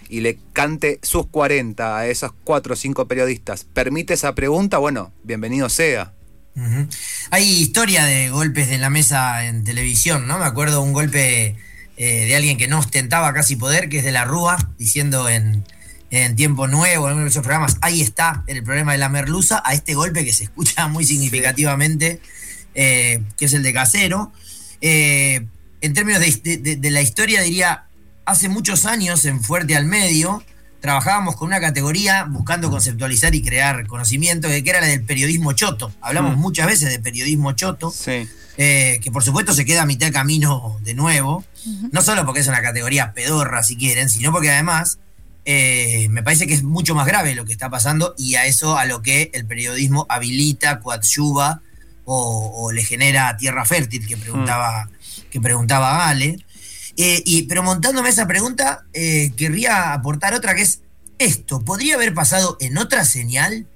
y 0.08 0.20
le 0.20 0.38
cante 0.52 1.00
sus 1.02 1.26
40 1.26 1.98
a 1.98 2.06
esos 2.06 2.32
cuatro 2.44 2.74
o 2.74 2.76
cinco 2.76 3.06
periodistas, 3.06 3.64
permite 3.64 4.14
esa 4.14 4.34
pregunta, 4.34 4.78
bueno, 4.78 5.12
bienvenido 5.22 5.68
sea. 5.68 6.12
Hay 7.30 7.44
historia 7.48 8.04
de 8.04 8.30
golpes 8.30 8.68
de 8.68 8.78
la 8.78 8.90
mesa 8.90 9.44
en 9.46 9.64
televisión, 9.64 10.26
¿no? 10.26 10.38
Me 10.38 10.44
acuerdo 10.44 10.82
un 10.82 10.92
golpe 10.92 11.56
eh, 11.96 12.26
de 12.26 12.36
alguien 12.36 12.58
que 12.58 12.68
no 12.68 12.78
ostentaba 12.78 13.32
casi 13.32 13.56
poder, 13.56 13.88
que 13.88 13.98
es 13.98 14.04
de 14.04 14.12
la 14.12 14.24
Rúa, 14.24 14.70
diciendo 14.78 15.28
en, 15.28 15.64
en 16.10 16.36
Tiempo 16.36 16.68
Nuevo, 16.68 17.08
en 17.08 17.14
uno 17.14 17.22
de 17.24 17.30
esos 17.30 17.42
programas, 17.42 17.78
ahí 17.80 18.00
está 18.02 18.44
el 18.46 18.62
problema 18.62 18.92
de 18.92 18.98
la 18.98 19.08
merluza, 19.08 19.62
a 19.64 19.72
este 19.74 19.94
golpe 19.94 20.24
que 20.24 20.32
se 20.32 20.44
escucha 20.44 20.88
muy 20.88 21.04
significativamente, 21.04 22.20
eh, 22.74 23.22
que 23.36 23.46
es 23.46 23.52
el 23.54 23.62
de 23.62 23.72
Casero. 23.72 24.32
Eh, 24.80 25.46
en 25.80 25.94
términos 25.94 26.20
de, 26.20 26.58
de- 26.58 26.76
de 26.76 26.90
la 26.90 27.00
historia, 27.02 27.40
diría, 27.42 27.84
hace 28.24 28.48
muchos 28.48 28.84
años 28.84 29.24
en 29.24 29.42
Fuerte 29.42 29.74
al 29.74 29.86
Medio, 29.86 30.44
trabajábamos 30.82 31.36
con 31.36 31.46
una 31.48 31.60
categoría 31.60 32.24
buscando 32.24 32.68
conceptualizar 32.70 33.34
y 33.34 33.42
crear 33.42 33.86
conocimiento, 33.86 34.48
que 34.48 34.62
era 34.66 34.80
la 34.82 34.88
del 34.88 35.02
periodismo 35.04 35.52
choto. 35.54 35.90
Hablamos 36.02 36.36
Mm. 36.36 36.40
muchas 36.40 36.66
veces 36.66 36.90
de 36.90 36.98
periodismo 36.98 37.52
choto, 37.52 37.90
Sí. 37.90 38.28
eh, 38.58 38.98
que 39.02 39.10
por 39.10 39.22
supuesto 39.24 39.54
se 39.54 39.64
queda 39.64 39.82
a 39.82 39.86
mitad 39.86 40.08
de 40.08 40.12
camino 40.12 40.76
de 40.82 40.92
nuevo, 40.94 41.44
no 41.92 42.02
solo 42.02 42.26
porque 42.26 42.40
es 42.40 42.48
una 42.48 42.60
categoría 42.60 43.12
pedorra, 43.14 43.62
si 43.62 43.76
quieren, 43.76 44.10
sino 44.10 44.30
porque 44.32 44.50
además 44.50 44.98
eh, 45.44 46.06
me 46.10 46.22
parece 46.22 46.46
que 46.46 46.54
es 46.54 46.62
mucho 46.62 46.94
más 46.94 47.06
grave 47.06 47.34
lo 47.34 47.44
que 47.44 47.52
está 47.52 47.68
pasando 47.70 48.14
y 48.18 48.34
a 48.36 48.46
eso 48.46 48.76
a 48.78 48.84
lo 48.84 49.02
que 49.02 49.30
el 49.34 49.44
periodismo 49.46 50.06
habilita, 50.08 50.78
coadyuva 50.80 51.62
o, 52.04 52.52
o 52.54 52.72
le 52.72 52.84
genera 52.84 53.36
tierra 53.36 53.64
fértil, 53.64 54.06
que 54.06 54.16
preguntaba, 54.16 54.88
que 55.30 55.40
preguntaba 55.40 56.08
Ale. 56.08 56.38
Eh, 56.96 57.22
y, 57.24 57.42
pero 57.44 57.62
montándome 57.62 58.08
esa 58.10 58.26
pregunta, 58.26 58.84
eh, 58.92 59.32
querría 59.36 59.92
aportar 59.94 60.34
otra 60.34 60.54
que 60.54 60.62
es 60.62 60.80
esto, 61.18 61.60
¿podría 61.64 61.94
haber 61.94 62.12
pasado 62.14 62.56
en 62.60 62.76
otra 62.78 63.04
señal? 63.04 63.66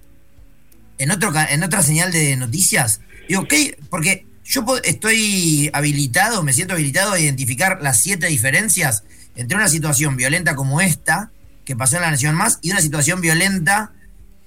¿En, 0.98 1.10
otro, 1.10 1.32
ca- 1.32 1.46
en 1.46 1.62
otra 1.62 1.82
señal 1.82 2.12
de 2.12 2.36
noticias? 2.36 3.00
Digo, 3.28 3.46
¿qué? 3.48 3.78
Porque 3.90 4.26
yo 4.44 4.64
estoy 4.84 5.70
habilitado, 5.72 6.42
me 6.42 6.52
siento 6.52 6.74
habilitado 6.74 7.12
a 7.12 7.18
identificar 7.20 7.78
las 7.82 8.00
siete 8.00 8.26
diferencias 8.28 9.04
entre 9.34 9.56
una 9.56 9.68
situación 9.68 10.16
violenta 10.16 10.54
como 10.56 10.80
esta, 10.80 11.30
que 11.64 11.76
pasó 11.76 11.96
en 11.96 12.02
La 12.02 12.10
Nación 12.10 12.34
Más, 12.34 12.58
y 12.62 12.70
una 12.70 12.80
situación 12.80 13.20
violenta 13.20 13.92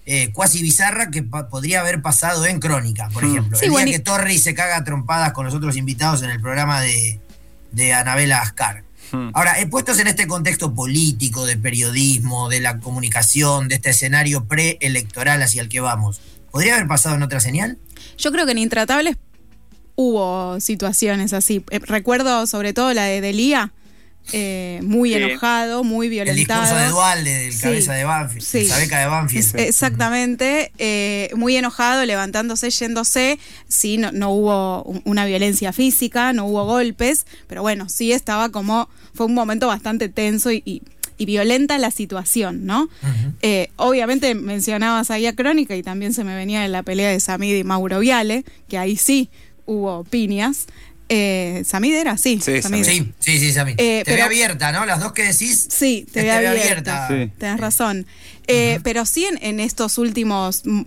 eh, 0.06 0.32
cuasi 0.34 0.62
bizarra 0.64 1.12
que 1.12 1.22
podría 1.22 1.82
haber 1.82 2.02
pasado 2.02 2.46
en 2.48 2.60
Crónica, 2.60 3.10
por 3.14 3.24
Hmm. 3.24 3.32
ejemplo. 3.32 3.58
Sí, 3.60 3.66
el 3.66 3.70
día 3.70 3.74
bueno, 3.76 3.90
y- 3.90 3.94
que 3.94 4.00
Torri 4.00 4.40
se 4.40 4.56
caga 4.56 4.78
a 4.78 4.84
trompadas 4.84 5.34
con 5.34 5.46
los 5.46 5.54
otros 5.54 5.76
invitados 5.78 6.24
en 6.24 6.32
el 6.32 6.42
programa 6.42 6.82
de, 6.82 7.20
de 7.72 7.94
Anabela 7.94 8.42
Ascar. 8.42 8.84
Hmm. 9.12 9.30
Ahora, 9.34 9.60
he 9.60 9.68
puestos 9.68 10.00
en 10.00 10.08
este 10.08 10.28
contexto 10.28 10.74
político, 10.74 11.46
de 11.46 11.58
periodismo, 11.58 12.50
de 12.50 12.60
la 12.60 12.80
comunicación, 12.80 13.68
de 13.68 13.76
este 13.76 13.90
escenario 13.92 14.46
preelectoral 14.46 15.42
hacia 15.42 15.62
el 15.62 15.70
que 15.70 15.80
vamos, 15.80 16.22
¿podría 16.52 16.76
haber 16.76 16.88
pasado 16.88 17.16
en 17.16 17.24
otra 17.24 17.40
señal? 17.40 17.78
Yo 18.18 18.32
creo 18.32 18.46
que 18.46 18.52
en 18.52 18.60
Intratables 18.60 19.18
hubo 19.96 20.60
situaciones 20.60 21.34
así. 21.34 21.64
Eh, 21.72 21.80
recuerdo 21.80 22.48
sobre 22.48 22.74
todo 22.74 22.94
la 22.94 23.04
de 23.04 23.22
Delía, 23.22 23.74
eh, 24.32 24.80
muy 24.84 25.10
Sí. 25.10 25.16
enojado, 25.16 25.84
muy 25.84 26.06
El 26.08 26.12
violentado. 26.12 26.62
discurso 26.62 26.84
de 26.86 26.90
Dualde, 26.92 27.34
del 27.34 27.54
Sí. 27.54 27.62
cabeza 27.62 27.94
de 27.94 28.04
Banfield, 28.04 28.46
Sí. 28.46 28.66
Sabeca 28.66 29.00
de 29.00 29.06
Banfield. 29.08 29.46
Es- 29.56 29.56
Exactamente, 29.56 30.72
eh, 30.78 31.30
muy 31.36 31.56
enojado, 31.56 32.06
levantándose, 32.06 32.70
yéndose. 32.70 33.40
Sí, 33.68 33.98
no, 33.98 34.12
no 34.12 34.30
hubo 34.32 34.84
un- 34.84 35.02
una 35.06 35.26
violencia 35.26 35.74
física, 35.74 36.32
no 36.34 36.46
hubo 36.46 36.66
golpes, 36.66 37.26
pero 37.48 37.62
bueno, 37.64 37.90
sí 37.90 38.12
estaba 38.12 38.50
como, 38.50 38.88
fue 39.16 39.26
un 39.26 39.34
momento 39.34 39.68
bastante 39.68 40.10
tenso 40.10 40.52
y, 40.52 40.62
y- 40.64 40.82
y 41.18 41.26
violenta 41.26 41.78
la 41.80 41.92
situación, 41.92 42.66
¿no? 42.66 42.88
Eh, 43.42 43.70
obviamente 43.76 44.36
mencionabas 44.36 45.12
ahí 45.12 45.26
a 45.26 45.36
Crónica 45.36 45.76
y 45.76 45.84
también 45.84 46.14
se 46.14 46.24
me 46.24 46.34
venía 46.36 46.64
en 46.64 46.72
la 46.72 46.84
pelea 46.84 47.10
de 47.10 47.20
Samid 47.20 47.56
y 47.56 47.64
Mauro 47.66 48.00
Viale, 48.00 48.46
que 48.70 48.78
ahí 48.78 48.96
sí 48.96 49.30
hubo 49.66 50.04
piñas. 50.06 50.68
Eh, 51.10 51.64
Samid 51.66 51.96
era. 51.96 52.18
Sí, 52.18 52.40
Samid. 52.40 52.84
Sí, 52.86 53.12
sí, 53.20 53.40
sí, 53.40 53.52
Sammy. 53.52 53.72
Eh, 53.74 54.04
Te 54.06 54.12
ve 54.12 54.18
pero- 54.18 54.26
abierta, 54.26 54.72
¿no? 54.72 54.86
Las 54.86 55.00
dos 55.00 55.12
que 55.12 55.24
decís. 55.24 55.68
Sí, 55.70 56.06
te 56.14 56.22
ve 56.22 56.30
TV 56.30 56.48
abierta. 56.48 57.08
Sí. 57.08 57.32
Tenés 57.38 57.60
razón. 57.60 58.06
Eh, 58.48 58.80
Pero 58.84 59.06
sí 59.06 59.26
en, 59.26 59.38
en 59.44 59.60
estos 59.60 59.98
últimos 59.98 60.62
mm, 60.66 60.82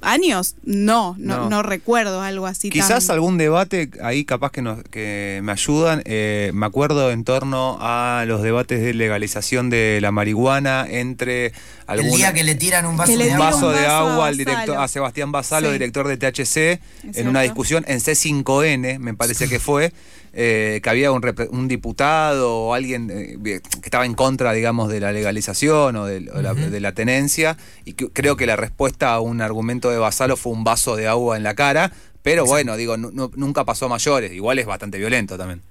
años, 0.00 0.54
no, 0.64 1.16
no, 1.18 1.36
No. 1.38 1.50
no 1.50 1.62
recuerdo 1.62 2.22
algo 2.22 2.46
así. 2.46 2.70
Quizás 2.70 3.06
tan... 3.06 3.14
algún 3.14 3.36
debate 3.38 3.90
ahí 4.02 4.24
capaz 4.24 4.52
que, 4.52 4.62
nos, 4.62 4.82
que 4.84 5.40
me 5.42 5.52
ayudan. 5.52 6.02
eh, 6.04 6.50
me 6.54 6.66
acuerdo 6.66 7.10
en 7.10 7.24
torno 7.24 7.78
a 7.80 8.24
los 8.26 8.42
debates 8.42 8.80
de 8.80 8.94
legalización 8.94 9.70
de 9.70 9.98
la 10.00 10.12
marihuana 10.12 10.86
entre 10.88 11.52
El 11.88 12.00
alguna- 12.00 12.16
día 12.16 12.32
que 12.34 12.44
le 12.44 12.54
tiran 12.54 12.84
un 12.86 12.96
vaso 12.96 13.16
de 13.16 13.24
un 13.28 13.32
agua. 13.32 13.50
vaso 13.50 13.70
de 13.70 13.86
a 13.86 14.24
al 14.26 14.36
director, 14.36 14.76
a 14.76 14.88
Sebastián 14.88 15.32
Basalo, 15.32 15.68
Sí. 15.68 15.72
director 15.72 16.06
de 16.06 16.16
THC, 16.18 16.80
en 17.04 17.12
cierto. 17.14 17.30
una 17.30 17.40
discusión 17.42 17.84
en 17.88 18.00
C5N, 18.00 18.98
me 18.98 19.14
parece 19.14 19.48
que 19.48 19.58
fue, 19.58 19.92
eh, 20.34 20.80
que 20.82 20.90
había 20.90 21.10
un, 21.12 21.22
un 21.50 21.66
diputado 21.68 22.54
o 22.54 22.74
alguien 22.74 23.10
eh, 23.10 23.38
que 23.42 23.62
estaba 23.82 24.04
en 24.04 24.14
contra, 24.14 24.52
digamos, 24.52 24.90
de 24.90 25.00
la 25.00 25.12
legalización 25.12 25.96
o, 25.96 26.04
de, 26.04 26.30
o 26.30 26.42
la, 26.42 26.52
de 26.54 26.80
la 26.80 26.92
tenencia, 26.92 27.56
y 27.84 27.94
que- 27.94 28.10
creo 28.10 28.36
que 28.36 28.44
la 28.46 28.56
respuesta 28.56 29.14
a 29.14 29.20
un 29.20 29.40
argumento 29.40 29.90
de 29.90 29.96
Basalo 29.98 30.36
fue 30.36 30.52
un 30.52 30.64
vaso 30.64 30.94
de 30.94 31.08
agua 31.08 31.36
en 31.38 31.42
la 31.42 31.54
cara, 31.54 31.90
pero 32.22 32.44
bueno, 32.44 32.76
digo, 32.76 32.96
nu- 32.98 33.10
nu- 33.12 33.30
nunca 33.36 33.64
pasó 33.64 33.86
a 33.86 33.88
mayores, 33.88 34.32
igual 34.32 34.58
es 34.58 34.66
bastante 34.66 34.98
violento 34.98 35.38
también. 35.38 35.62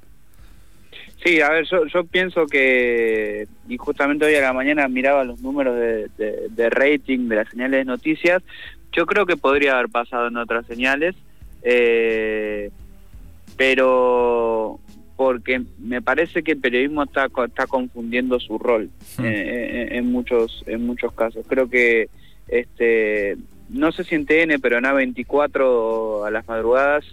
Sí, 1.23 1.41
a 1.41 1.49
ver, 1.49 1.65
yo, 1.65 1.85
yo 1.87 2.03
pienso 2.05 2.45
que, 2.45 3.47
y 3.67 3.77
justamente 3.77 4.25
hoy 4.25 4.35
a 4.35 4.41
la 4.41 4.53
mañana 4.53 4.87
miraba 4.87 5.23
los 5.23 5.41
números 5.41 5.75
de, 5.75 6.07
de- 6.17 6.47
de 6.49 6.69
rating 6.69 7.27
de 7.27 7.35
las 7.37 7.49
señales 7.49 7.79
de 7.79 7.85
noticias, 7.85 8.43
yo 8.93 9.05
creo 9.05 9.25
que 9.25 9.35
podría 9.35 9.73
haber 9.73 9.89
pasado 9.89 10.27
en 10.27 10.37
otras 10.37 10.65
señales, 10.67 11.15
eh, 11.63 12.69
pero 13.57 14.79
porque 15.15 15.61
me 15.79 16.01
parece 16.01 16.43
que 16.43 16.51
el 16.53 16.59
periodismo 16.59 17.03
está, 17.03 17.27
está 17.45 17.65
confundiendo 17.67 18.39
su 18.39 18.57
rol 18.59 18.89
Hmm. 19.17 19.25
eh, 19.25 19.87
en, 19.89 19.95
en 19.97 20.11
muchos 20.11 20.63
en 20.67 20.85
muchos 20.85 21.11
casos. 21.13 21.43
Creo 21.47 21.67
que 21.69 22.09
este 22.47 23.35
no 23.69 23.91
sé 23.91 24.03
si 24.03 24.13
en 24.15 24.25
TN, 24.27 24.59
pero 24.61 24.77
en 24.77 24.83
A24 24.85 26.25
a 26.27 26.31
las 26.31 26.47
madrugadas 26.47 27.03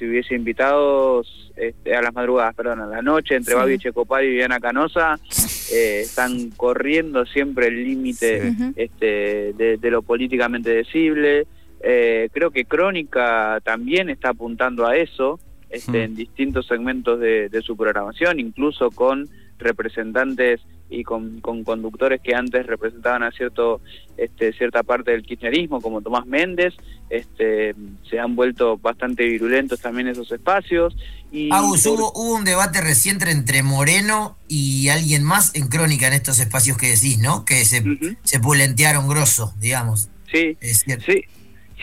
si 0.00 0.08
hubiese 0.08 0.34
invitados 0.34 1.52
este, 1.56 1.94
a 1.94 2.00
las 2.00 2.14
madrugadas, 2.14 2.54
perdón, 2.54 2.80
a 2.80 2.86
la 2.86 3.02
noche 3.02 3.36
entre 3.36 3.52
Sí. 3.52 3.58
Babi 3.60 3.78
Checopar 3.78 4.24
y 4.24 4.28
Viviana 4.28 4.58
Canosa, 4.58 5.20
eh, 5.72 6.00
están 6.00 6.50
corriendo 6.56 7.26
siempre 7.26 7.66
el 7.66 7.84
límite 7.84 8.50
Sí. 8.52 8.72
Este, 8.76 9.52
de, 9.52 9.76
de 9.76 9.90
lo 9.90 10.00
políticamente 10.02 10.70
decible. 10.70 11.46
Eh, 11.82 12.30
creo 12.32 12.50
que 12.50 12.64
Crónica 12.64 13.60
también 13.62 14.08
está 14.08 14.30
apuntando 14.30 14.86
a 14.86 14.96
eso 14.96 15.38
este, 15.68 16.04
en 16.04 16.16
distintos 16.16 16.66
segmentos 16.66 17.20
de, 17.20 17.50
de 17.50 17.60
su 17.62 17.76
programación, 17.76 18.40
incluso 18.40 18.90
con 18.90 19.28
representantes 19.58 20.60
y 20.90 21.04
con, 21.04 21.40
con 21.40 21.62
conductores 21.64 22.20
que 22.20 22.34
antes 22.34 22.66
representaban 22.66 23.22
a 23.22 23.30
cierto 23.30 23.80
este, 24.16 24.52
cierta 24.52 24.82
parte 24.82 25.12
del 25.12 25.22
kirchnerismo, 25.22 25.80
como 25.80 26.02
Tomás 26.02 26.26
Méndez, 26.26 26.74
este, 27.08 27.74
se 28.08 28.18
han 28.18 28.36
vuelto 28.36 28.76
bastante 28.76 29.24
virulentos 29.24 29.80
también 29.80 30.08
esos 30.08 30.30
espacios. 30.32 30.96
Y 31.32 31.48
Agus, 31.52 31.84
por- 31.84 31.92
hubo, 31.98 32.12
hubo 32.14 32.34
un 32.34 32.44
debate 32.44 32.80
reciente 32.80 33.30
entre 33.30 33.62
Moreno 33.62 34.36
y 34.48 34.88
alguien 34.88 35.22
más 35.22 35.54
en 35.54 35.68
Crónica 35.68 36.08
en 36.08 36.14
estos 36.14 36.38
espacios 36.40 36.76
que 36.76 36.88
decís, 36.88 37.18
¿no? 37.18 37.44
Que 37.44 37.64
se, 37.64 37.82
se 38.22 38.40
pulentearon 38.40 39.08
grosso, 39.08 39.54
digamos. 39.60 40.10
Sí, 40.30 40.56
Es 40.60 40.80
cierto. 40.80 41.04
Sí, 41.06 41.22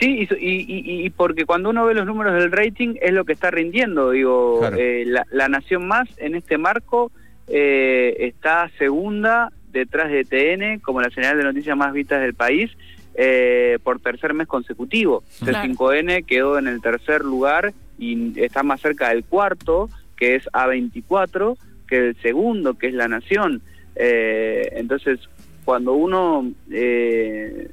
sí, 0.00 0.28
y, 0.38 0.48
y- 0.48 0.82
y- 1.02 1.06
y 1.06 1.10
porque 1.10 1.44
cuando 1.44 1.70
uno 1.70 1.84
ve 1.86 1.94
los 1.94 2.06
números 2.06 2.34
del 2.34 2.52
rating 2.52 2.94
es 3.00 3.12
lo 3.12 3.24
que 3.24 3.32
está 3.32 3.50
rindiendo. 3.50 4.10
Digo, 4.12 4.58
Claro. 4.60 4.76
eh, 4.78 5.04
la, 5.06 5.24
la 5.32 5.48
Nación 5.48 5.88
Más 5.88 6.08
en 6.18 6.34
este 6.34 6.56
marco 6.58 7.10
eh, 7.48 8.16
está 8.18 8.70
segunda 8.78 9.50
detrás 9.72 10.10
de 10.10 10.24
TN 10.24 10.80
como 10.80 11.00
la 11.00 11.10
señal 11.10 11.36
de 11.36 11.44
noticias 11.44 11.76
más 11.76 11.92
vistas 11.92 12.20
del 12.20 12.34
país 12.34 12.70
eh, 13.14 13.78
por 13.82 14.00
tercer 14.00 14.32
mes 14.34 14.46
consecutivo. 14.46 15.24
Claro. 15.42 15.68
C5N 15.68 16.24
quedó 16.24 16.58
en 16.58 16.68
el 16.68 16.80
tercer 16.80 17.24
lugar 17.24 17.72
y 17.98 18.40
está 18.40 18.62
más 18.62 18.80
cerca 18.80 19.08
del 19.08 19.24
cuarto, 19.24 19.88
que 20.16 20.36
es 20.36 20.44
A24, 20.52 21.56
que 21.88 21.96
el 21.96 22.16
segundo, 22.22 22.74
que 22.74 22.88
es 22.88 22.94
La 22.94 23.08
Nación. 23.08 23.60
Eh, 23.96 24.68
entonces, 24.76 25.18
cuando 25.64 25.94
uno 25.94 26.48
eh, 26.70 27.68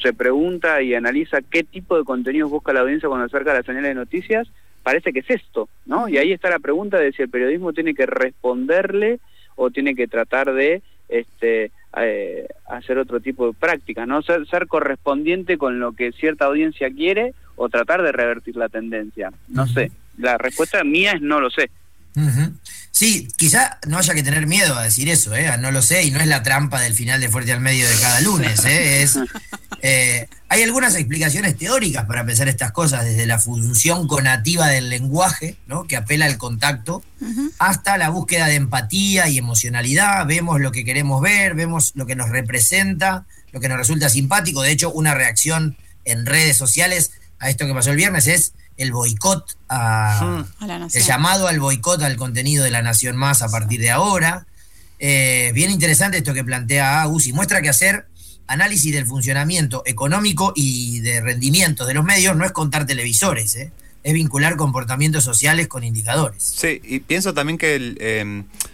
se 0.00 0.12
pregunta 0.14 0.80
y 0.82 0.94
analiza 0.94 1.42
qué 1.42 1.62
tipo 1.62 1.96
de 1.96 2.04
contenidos 2.04 2.50
busca 2.50 2.72
la 2.72 2.80
audiencia 2.80 3.08
cuando 3.08 3.26
acerca 3.26 3.52
a 3.52 3.56
las 3.56 3.66
señales 3.66 3.90
de 3.90 3.94
noticias, 3.94 4.48
parece 4.82 5.12
que 5.12 5.20
es 5.20 5.30
esto, 5.30 5.68
¿no? 5.86 6.08
Y 6.08 6.18
ahí 6.18 6.32
está 6.32 6.50
la 6.50 6.58
pregunta 6.58 6.98
de 6.98 7.12
si 7.12 7.22
el 7.22 7.28
periodismo 7.28 7.72
tiene 7.72 7.94
que 7.94 8.06
responderle 8.06 9.20
o 9.56 9.70
tiene 9.70 9.94
que 9.94 10.08
tratar 10.08 10.52
de 10.52 10.82
este 11.08 11.70
eh, 11.96 12.46
hacer 12.68 12.98
otro 12.98 13.20
tipo 13.20 13.46
de 13.46 13.52
prácticas, 13.52 14.08
¿no? 14.08 14.22
Ser, 14.22 14.46
ser 14.46 14.66
correspondiente 14.66 15.58
con 15.58 15.78
lo 15.78 15.92
que 15.92 16.12
cierta 16.12 16.46
audiencia 16.46 16.90
quiere 16.90 17.34
o 17.56 17.68
tratar 17.68 18.02
de 18.02 18.12
revertir 18.12 18.56
la 18.56 18.68
tendencia. 18.68 19.32
No 19.48 19.66
sé. 19.66 19.92
La 20.18 20.38
respuesta 20.38 20.82
mía 20.84 21.12
es 21.12 21.22
no 21.22 21.40
lo 21.40 21.50
sé. 21.50 21.70
Ujú. 22.16 22.52
Sí, 23.02 23.26
quizá 23.36 23.80
no 23.88 23.98
haya 23.98 24.14
que 24.14 24.22
tener 24.22 24.46
miedo 24.46 24.76
a 24.76 24.84
decir 24.84 25.08
eso, 25.08 25.34
¿eh? 25.34 25.50
No 25.58 25.72
lo 25.72 25.82
sé, 25.82 26.04
y 26.04 26.12
no 26.12 26.20
es 26.20 26.28
la 26.28 26.44
trampa 26.44 26.80
del 26.80 26.94
final 26.94 27.20
de 27.20 27.28
Fuerte 27.28 27.50
al 27.50 27.58
Medio 27.58 27.88
de 27.88 27.96
cada 27.96 28.20
lunes, 28.20 28.64
¿eh? 28.64 29.02
Es, 29.02 29.18
eh, 29.82 30.28
Hay 30.48 30.62
algunas 30.62 30.94
explicaciones 30.94 31.58
teóricas 31.58 32.04
para 32.04 32.24
pensar 32.24 32.46
estas 32.46 32.70
cosas, 32.70 33.04
desde 33.04 33.26
la 33.26 33.40
función 33.40 34.06
conativa 34.06 34.68
del 34.68 34.88
lenguaje, 34.88 35.56
¿no? 35.66 35.82
que 35.88 35.96
apela 35.96 36.26
al 36.26 36.38
contacto, 36.38 37.02
hasta 37.58 37.98
la 37.98 38.08
búsqueda 38.08 38.46
de 38.46 38.54
empatía 38.54 39.28
y 39.28 39.36
emocionalidad. 39.36 40.24
Vemos 40.24 40.60
lo 40.60 40.70
que 40.70 40.84
queremos 40.84 41.20
ver, 41.20 41.56
vemos 41.56 41.90
lo 41.96 42.06
que 42.06 42.14
nos 42.14 42.28
representa, 42.28 43.26
lo 43.50 43.58
que 43.58 43.68
nos 43.68 43.78
resulta 43.78 44.10
simpático. 44.10 44.62
De 44.62 44.70
hecho, 44.70 44.92
una 44.92 45.12
reacción 45.12 45.76
en 46.04 46.24
redes 46.24 46.56
sociales 46.56 47.10
a 47.40 47.50
esto 47.50 47.66
que 47.66 47.74
pasó 47.74 47.90
el 47.90 47.96
viernes 47.96 48.28
es 48.28 48.52
el 48.76 48.92
boicot, 48.92 49.56
a, 49.68 50.44
A 50.60 50.66
la 50.66 50.88
el 50.92 51.02
llamado 51.02 51.46
al 51.48 51.60
boicot 51.60 52.02
al 52.02 52.16
contenido 52.16 52.64
de 52.64 52.70
la 52.70 52.82
Nación 52.82 53.16
Más 53.16 53.42
a 53.42 53.48
partir 53.48 53.80
de 53.80 53.90
ahora. 53.90 54.46
Eh, 54.98 55.50
bien 55.54 55.70
interesante 55.70 56.18
esto 56.18 56.32
que 56.34 56.44
plantea 56.44 57.02
Agus 57.02 57.26
y 57.26 57.32
muestra 57.32 57.60
que 57.62 57.68
hacer 57.68 58.06
análisis 58.46 58.92
del 58.92 59.06
funcionamiento 59.06 59.82
económico 59.86 60.52
y 60.54 61.00
de 61.00 61.20
rendimiento 61.20 61.86
de 61.86 61.94
los 61.94 62.04
medios 62.04 62.36
no 62.36 62.44
es 62.44 62.52
contar 62.52 62.86
televisores, 62.86 63.54
¿eh? 63.56 63.72
es 64.04 64.12
vincular 64.14 64.56
comportamientos 64.56 65.22
sociales 65.24 65.68
con 65.68 65.84
indicadores. 65.84 66.42
Sí, 66.42 66.80
y 66.84 67.00
pienso 67.00 67.32
también 67.34 67.56
que 67.58 67.74
el. 67.76 67.96
eh, 68.00 68.42
pe- 68.54 68.71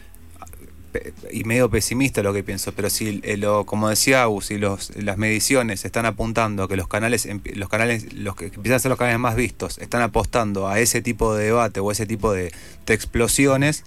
y 1.30 1.44
medio 1.44 1.68
pesimista 1.68 2.22
lo 2.22 2.32
que 2.32 2.42
pienso, 2.42 2.72
pero 2.72 2.90
si 2.90 3.20
eh, 3.22 3.36
lo, 3.36 3.64
como 3.66 3.88
decía 3.88 4.22
Agus, 4.22 4.46
si 4.46 4.58
los, 4.58 4.96
las 4.96 5.18
mediciones 5.18 5.84
están 5.84 6.06
apuntando 6.06 6.62
a 6.62 6.68
que 6.68 6.76
los 6.76 6.88
canales, 6.88 7.28
los 7.54 7.68
canales, 7.68 8.12
los 8.12 8.36
que 8.36 8.46
empiezan 8.46 8.74
a 8.74 8.78
ser 8.78 8.88
los 8.88 8.98
canales 8.98 9.18
más 9.20 9.36
vistos, 9.36 9.78
están 9.78 10.02
apostando 10.02 10.68
a 10.68 10.80
ese 10.80 11.02
tipo 11.02 11.34
de 11.34 11.46
debate 11.46 11.80
o 11.80 11.90
ese 11.92 12.06
tipo 12.06 12.32
de, 12.32 12.52
explosiones, 12.86 13.84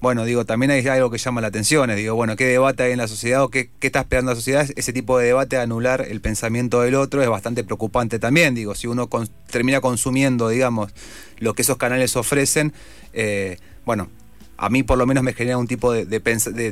bueno, 0.00 0.24
digo, 0.24 0.44
también 0.44 0.70
hay 0.70 0.86
algo 0.86 1.10
que 1.10 1.18
llama 1.18 1.40
la 1.40 1.46
atención, 1.48 1.90
es, 1.90 1.96
digo, 1.96 2.14
bueno, 2.14 2.36
¿qué 2.36 2.44
debate 2.44 2.82
hay 2.82 2.92
en 2.92 2.98
la 2.98 3.08
sociedad 3.08 3.42
o 3.42 3.48
qué, 3.48 3.70
qué 3.80 3.86
está 3.86 4.00
esperando 4.00 4.32
la 4.32 4.36
sociedad? 4.36 4.68
Ese 4.76 4.92
tipo 4.92 5.18
de 5.18 5.26
debate, 5.26 5.56
anular 5.56 6.02
el 6.08 6.20
pensamiento 6.20 6.82
del 6.82 6.94
otro, 6.94 7.22
es 7.22 7.28
bastante 7.28 7.64
preocupante 7.64 8.18
también, 8.18 8.54
digo, 8.54 8.74
si 8.74 8.86
uno 8.86 9.08
con- 9.08 9.28
termina 9.50 9.80
consumiendo, 9.80 10.48
digamos, 10.50 10.92
lo 11.38 11.54
que 11.54 11.62
esos 11.62 11.78
canales 11.78 12.16
ofrecen, 12.16 12.74
eh, 13.12 13.58
bueno, 13.86 14.08
a 14.56 14.68
mí 14.70 14.82
por 14.82 14.98
lo 14.98 15.06
menos 15.06 15.22
me 15.24 15.32
genera 15.32 15.58
un 15.58 15.66
tipo 15.66 15.92
de, 15.92 16.04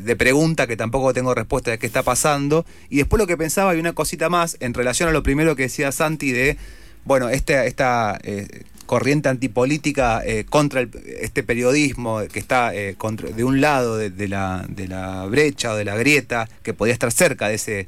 de 0.01 0.17
pregunta 0.17 0.67
que 0.67 0.77
tampoco 0.77 1.13
tengo 1.13 1.35
respuesta 1.35 1.71
de 1.73 1.79
qué 1.79 1.87
está 1.87 2.03
pasando. 2.03 2.65
Y 2.89 2.99
después 2.99 3.19
lo 3.19 3.27
que 3.27 3.37
pensaba, 3.37 3.73
hay 3.73 3.79
una 3.81 3.93
cosita 3.93 4.29
más 4.29 4.57
en 4.61 4.75
relación 4.75 5.09
a 5.09 5.13
lo 5.13 5.23
primero 5.23 5.57
que 5.57 5.65
decía 5.65 5.91
Santi 5.93 6.31
de, 6.33 6.57
bueno, 7.05 7.29
este, 7.29 7.67
esta 7.67 8.19
eh, 8.23 8.63
corriente 8.87 9.29
antipolítica 9.29 10.23
eh, 10.25 10.45
contra 10.49 10.81
el- 10.81 10.91
este 11.21 11.43
periodismo 11.43 12.21
que 12.33 12.39
está 12.39 12.75
eh, 12.75 12.97
de 13.35 13.45
un 13.45 13.61
lado 13.61 13.97
la, 14.29 14.65
de 14.69 14.87
la 14.89 15.27
brecha 15.27 15.73
o 15.73 15.77
de 15.77 15.85
la 15.85 15.97
grieta, 15.97 16.49
que 16.63 16.75
podía 16.75 16.93
estar 16.93 17.11
cerca 17.11 17.49
de 17.49 17.55
ese 17.55 17.87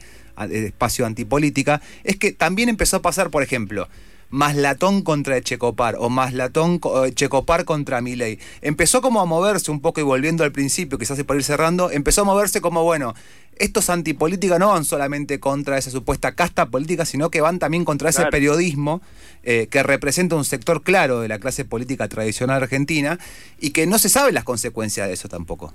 espacio 0.50 1.06
antipolítica, 1.06 1.80
es 2.02 2.16
que 2.16 2.32
también 2.32 2.68
empezó 2.68 2.96
a 2.96 3.02
pasar, 3.02 3.30
por 3.30 3.44
ejemplo, 3.44 3.88
Maslatón 4.34 5.02
contra 5.02 5.40
Checopar 5.40 5.94
o 5.96 6.10
Maslatón 6.10 6.80
eh, 7.06 7.12
Checopar 7.14 7.64
contra 7.64 8.00
Milei. 8.00 8.40
Empezó 8.62 9.00
como 9.00 9.20
a 9.20 9.26
moverse 9.26 9.70
un 9.70 9.80
poco 9.80 10.00
y 10.00 10.02
volviendo 10.02 10.42
al 10.42 10.50
principio, 10.50 10.98
quizás 10.98 11.22
por 11.22 11.36
ir 11.36 11.44
cerrando, 11.44 11.92
empezó 11.92 12.22
a 12.22 12.24
moverse 12.24 12.60
como, 12.60 12.82
bueno, 12.82 13.14
estos 13.58 13.90
antipolítica 13.90 14.58
no 14.58 14.70
van 14.70 14.84
solamente 14.84 15.38
contra 15.38 15.78
esa 15.78 15.92
supuesta 15.92 16.34
casta 16.34 16.66
política, 16.66 17.04
sino 17.04 17.30
que 17.30 17.40
van 17.40 17.60
también 17.60 17.84
contra 17.84 18.10
ese 18.10 18.26
periodismo 18.26 19.02
eh, 19.44 19.68
que 19.70 19.84
representa 19.84 20.34
un 20.34 20.44
sector 20.44 20.82
claro 20.82 21.20
de 21.20 21.28
la 21.28 21.38
clase 21.38 21.64
política 21.64 22.08
tradicional 22.08 22.60
argentina 22.60 23.20
y 23.60 23.70
que 23.70 23.86
no 23.86 24.00
se 24.00 24.08
sabe 24.08 24.32
las 24.32 24.42
consecuencias 24.42 25.06
de 25.06 25.14
eso 25.14 25.28
tampoco. 25.28 25.72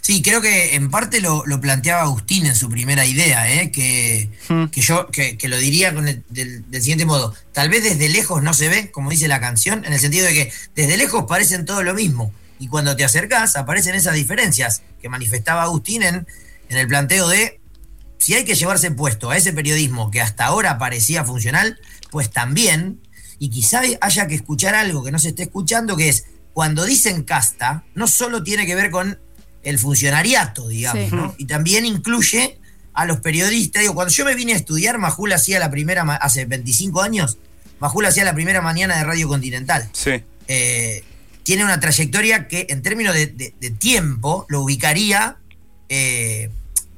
Sí, 0.00 0.22
creo 0.22 0.40
que 0.40 0.74
en 0.74 0.90
parte 0.90 1.20
lo, 1.20 1.44
lo 1.46 1.60
planteaba 1.60 2.02
Agustín 2.02 2.46
en 2.46 2.54
su 2.54 2.68
primera 2.68 3.06
idea, 3.06 3.50
¿eh? 3.52 3.70
que, 3.70 4.30
Hmm. 4.48 4.66
que 4.66 4.80
yo 4.82 5.08
que, 5.10 5.36
que 5.38 5.48
lo 5.48 5.56
diría 5.56 5.94
con 5.94 6.06
el- 6.08 6.22
del, 6.28 6.70
del 6.70 6.80
siguiente 6.82 7.06
modo. 7.06 7.34
Tal 7.52 7.68
vez 7.70 7.82
desde 7.82 8.08
lejos 8.08 8.42
no 8.42 8.52
se 8.54 8.68
ve, 8.68 8.90
como 8.90 9.10
dice 9.10 9.28
la 9.28 9.40
canción, 9.40 9.84
en 9.84 9.92
el 9.92 10.00
sentido 10.00 10.26
de 10.26 10.34
que 10.34 10.52
desde 10.74 10.96
lejos 10.96 11.24
parecen 11.28 11.64
todo 11.64 11.82
lo 11.82 11.94
mismo. 11.94 12.32
Y 12.58 12.68
cuando 12.68 12.94
te 12.96 13.04
acercás 13.04 13.56
aparecen 13.56 13.94
esas 13.94 14.14
diferencias 14.14 14.82
que 15.00 15.08
manifestaba 15.08 15.62
Agustín 15.62 16.02
en, 16.02 16.26
en 16.68 16.76
el 16.76 16.86
planteo 16.86 17.28
de 17.28 17.60
si 18.18 18.34
hay 18.34 18.44
que 18.44 18.54
llevarse 18.54 18.90
puesto 18.90 19.30
a 19.30 19.36
ese 19.36 19.52
periodismo 19.52 20.10
que 20.10 20.20
hasta 20.22 20.44
ahora 20.46 20.78
parecía 20.78 21.24
funcional, 21.24 21.78
pues 22.10 22.30
también, 22.30 23.00
y 23.38 23.50
quizá 23.50 23.82
haya 24.00 24.26
que 24.28 24.34
escuchar 24.36 24.74
algo 24.74 25.02
que 25.02 25.10
no 25.10 25.18
se 25.18 25.30
esté 25.30 25.42
escuchando, 25.42 25.96
que 25.96 26.08
es 26.08 26.24
cuando 26.54 26.84
dicen 26.84 27.24
casta, 27.24 27.84
no 27.94 28.06
solo 28.06 28.42
tiene 28.44 28.64
que 28.66 28.74
ver 28.76 28.90
con 28.90 29.18
el 29.64 29.78
funcionariato, 29.78 30.68
digamos, 30.68 31.08
Sí. 31.10 31.14
¿no? 31.16 31.34
y 31.38 31.46
también 31.46 31.84
incluye 31.86 32.58
a 32.92 33.04
los 33.06 33.20
periodistas. 33.20 33.82
Digo, 33.82 33.94
cuando 33.94 34.12
yo 34.12 34.24
me 34.24 34.34
vine 34.34 34.52
a 34.52 34.56
estudiar, 34.56 34.98
Majul 34.98 35.32
hacía 35.32 35.58
la 35.58 35.70
primera, 35.70 36.02
hace 36.16 36.44
25 36.44 37.02
años, 37.02 37.38
Majul 37.80 38.06
hacía 38.06 38.24
la 38.24 38.34
primera 38.34 38.60
mañana 38.60 38.96
de 38.96 39.04
Radio 39.04 39.26
Continental 39.28 39.88
Sí. 39.92 40.22
eh, 40.48 41.02
tiene 41.42 41.64
una 41.64 41.80
trayectoria 41.80 42.46
que 42.48 42.66
en 42.70 42.82
términos 42.82 43.14
de, 43.14 43.26
de- 43.26 43.54
de 43.60 43.70
tiempo 43.70 44.46
lo 44.48 44.60
ubicaría 44.62 45.36
eh, 45.88 46.50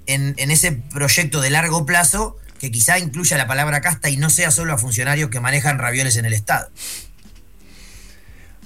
en, 0.07 0.35
en 0.37 0.50
ese 0.50 0.72
proyecto 0.72 1.40
de 1.40 1.50
largo 1.50 1.85
plazo 1.87 2.37
que 2.61 2.70
quizá 2.70 2.98
incluya 2.98 3.37
la 3.37 3.46
palabra 3.46 3.81
casta 3.81 4.09
y 4.09 4.16
no 4.16 4.31
sea 4.31 4.50
solo 4.50 4.72
a 4.72 4.79
funcionarios 4.79 5.31
que 5.31 5.40
manejan 5.40 5.79
ravioles 5.79 6.16
en 6.16 6.24
el 6.26 6.33
Estado. 6.33 6.70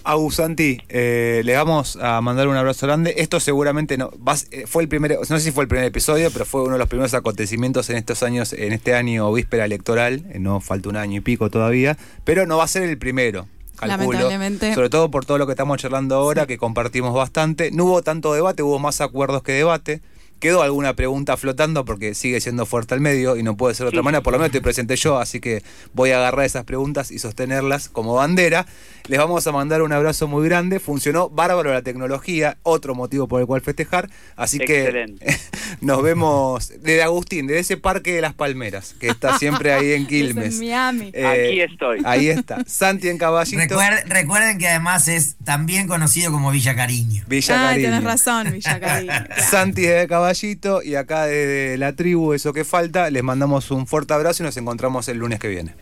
Agus 0.03 0.37
Santi, 0.37 0.81
eh, 0.89 1.43
le 1.45 1.55
vamos 1.57 1.97
a 2.01 2.21
mandar 2.21 2.49
un 2.49 2.57
abrazo 2.57 2.87
grande. 2.87 3.15
Esto 3.19 3.39
seguramente 3.39 3.99
no 3.99 4.11
vas- 4.19 4.47
eh, 4.51 4.65
fue 4.67 4.83
el 4.83 4.89
primer, 4.89 5.19
no 5.19 5.25
sé 5.25 5.41
si 5.41 5.53
fue 5.53 5.65
el 5.65 5.69
primer 5.69 5.85
episodio, 5.85 6.31
pero 6.31 6.45
fue 6.47 6.63
uno 6.63 6.73
de 6.73 6.79
los 6.79 6.89
primeros 6.89 7.13
acontecimientos 7.15 7.91
en 7.91 7.97
estos 7.97 8.23
años, 8.23 8.53
en 8.55 8.73
este 8.73 8.95
año 8.95 9.31
víspera 9.33 9.65
electoral. 9.67 10.25
eh, 10.31 10.39
no 10.39 10.61
falta 10.61 10.89
un 10.89 10.97
año 10.97 11.19
y 11.19 11.21
pico 11.21 11.51
todavía, 11.51 11.99
pero 12.25 12.47
no 12.47 12.57
va 12.57 12.65
a 12.65 12.69
ser 12.69 12.85
el 12.85 12.97
primero. 12.99 13.47
Calculo, 13.77 14.13
Lamentablemente. 14.13 14.75
Sobre 14.75 14.91
todo 14.91 15.11
por 15.11 15.25
todo 15.25 15.39
lo 15.39 15.47
que 15.47 15.53
estamos 15.53 15.79
charlando 15.79 16.15
ahora, 16.15 16.47
que 16.47 16.59
compartimos 16.59 17.15
bastante. 17.15 17.71
No 17.71 17.85
hubo 17.87 18.03
tanto 18.03 18.33
debate, 18.35 18.63
hubo 18.63 18.79
más 18.79 19.01
acuerdos 19.01 19.43
que 19.43 19.53
debate. 19.53 20.01
Quedó 20.41 20.63
alguna 20.63 20.95
pregunta 20.97 21.37
flotando 21.37 21.85
porque 21.85 22.15
sigue 22.15 22.41
siendo 22.41 22.67
fuerte 22.67 22.95
al 22.95 23.01
medio 23.01 23.37
y 23.37 23.43
no 23.43 23.57
puede 23.57 23.75
ser 23.75 23.85
de 23.85 23.89
otra 23.91 24.03
manera. 24.03 24.23
Por 24.23 24.33
lo 24.33 24.39
menos 24.39 24.51
te 24.53 24.61
presenté 24.61 24.97
yo, 24.97 25.19
así 25.19 25.39
que 25.39 25.63
voy 25.93 26.11
a 26.11 26.17
agarrar 26.19 26.47
esas 26.47 26.65
preguntas 26.65 27.11
y 27.11 27.19
sostenerlas 27.19 27.89
como 27.91 28.15
bandera. 28.15 28.67
Les 29.07 29.19
vamos 29.19 29.47
a 29.47 29.53
mandar 29.53 29.83
un 29.83 29.93
abrazo 29.93 30.29
muy 30.29 30.47
grande. 30.49 30.81
Funcionó 30.81 31.29
bárbaro 31.29 31.73
la 31.73 31.83
tecnología, 31.83 32.57
otro 32.63 32.95
motivo 32.95 33.29
por 33.29 33.41
el 33.41 33.47
cual 33.47 33.61
festejar. 33.61 34.09
Así 34.37 34.59
Excelente. 34.59 35.25
que 35.27 35.37
nos 35.81 36.03
vemos 36.03 36.69
desde 36.81 37.03
Agustín, 37.03 37.47
de 37.47 37.59
ese 37.59 37.77
Parque 37.77 38.13
de 38.15 38.21
las 38.21 38.35
Palmeras, 38.35 38.95
que 38.99 39.09
está 39.09 39.37
siempre 39.39 39.73
ahí 39.73 39.93
en 39.93 40.03
Es 40.05 40.09
Quilmes. 40.09 40.55
en 40.55 40.61
Miami. 40.61 41.11
Eh, 41.13 41.27
Aquí 41.27 41.61
estoy. 41.61 42.01
Ahí 42.05 42.29
está. 42.29 42.65
Santi 42.67 43.09
en 43.09 43.19
Caballito. 43.19 43.59
Recuer- 43.63 44.05
recuerden 44.07 44.59
que 44.59 44.69
además 44.69 45.07
es 45.09 45.37
también 45.45 45.87
conocido 45.89 46.31
como 46.33 46.51
Villa 46.51 46.75
Cariño. 46.75 47.25
Villa 47.27 47.55
Ay, 47.61 47.67
Cariño. 47.83 47.89
tenés 47.89 48.05
razón, 48.05 48.53
Villa 48.53 48.81
Cariño. 48.81 49.13
claro. 49.27 49.43
Santi 49.51 49.83
de 49.83 50.07
Caballito 50.31 50.81
y 50.85 50.95
acá 50.95 51.27
desde 51.27 51.77
la 51.77 51.97
tribu, 51.97 52.35
eso 52.35 52.53
que 52.53 52.65
falta, 52.65 53.11
les 53.11 53.23
mandamos 53.25 53.73
un 53.73 53.89
fuerte 53.89 54.15
abrazo 54.15 54.45
y 54.45 54.47
nos 54.47 54.57
encontramos 54.57 55.09
el 55.09 55.19
lunes 55.19 55.41
que 55.41 55.49
viene. 55.49 55.75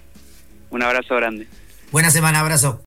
Un 0.70 0.82
abrazo 0.82 1.16
grande. 1.16 1.46
Buena 1.92 2.10
semana, 2.10 2.40
abrazo. 2.40 2.76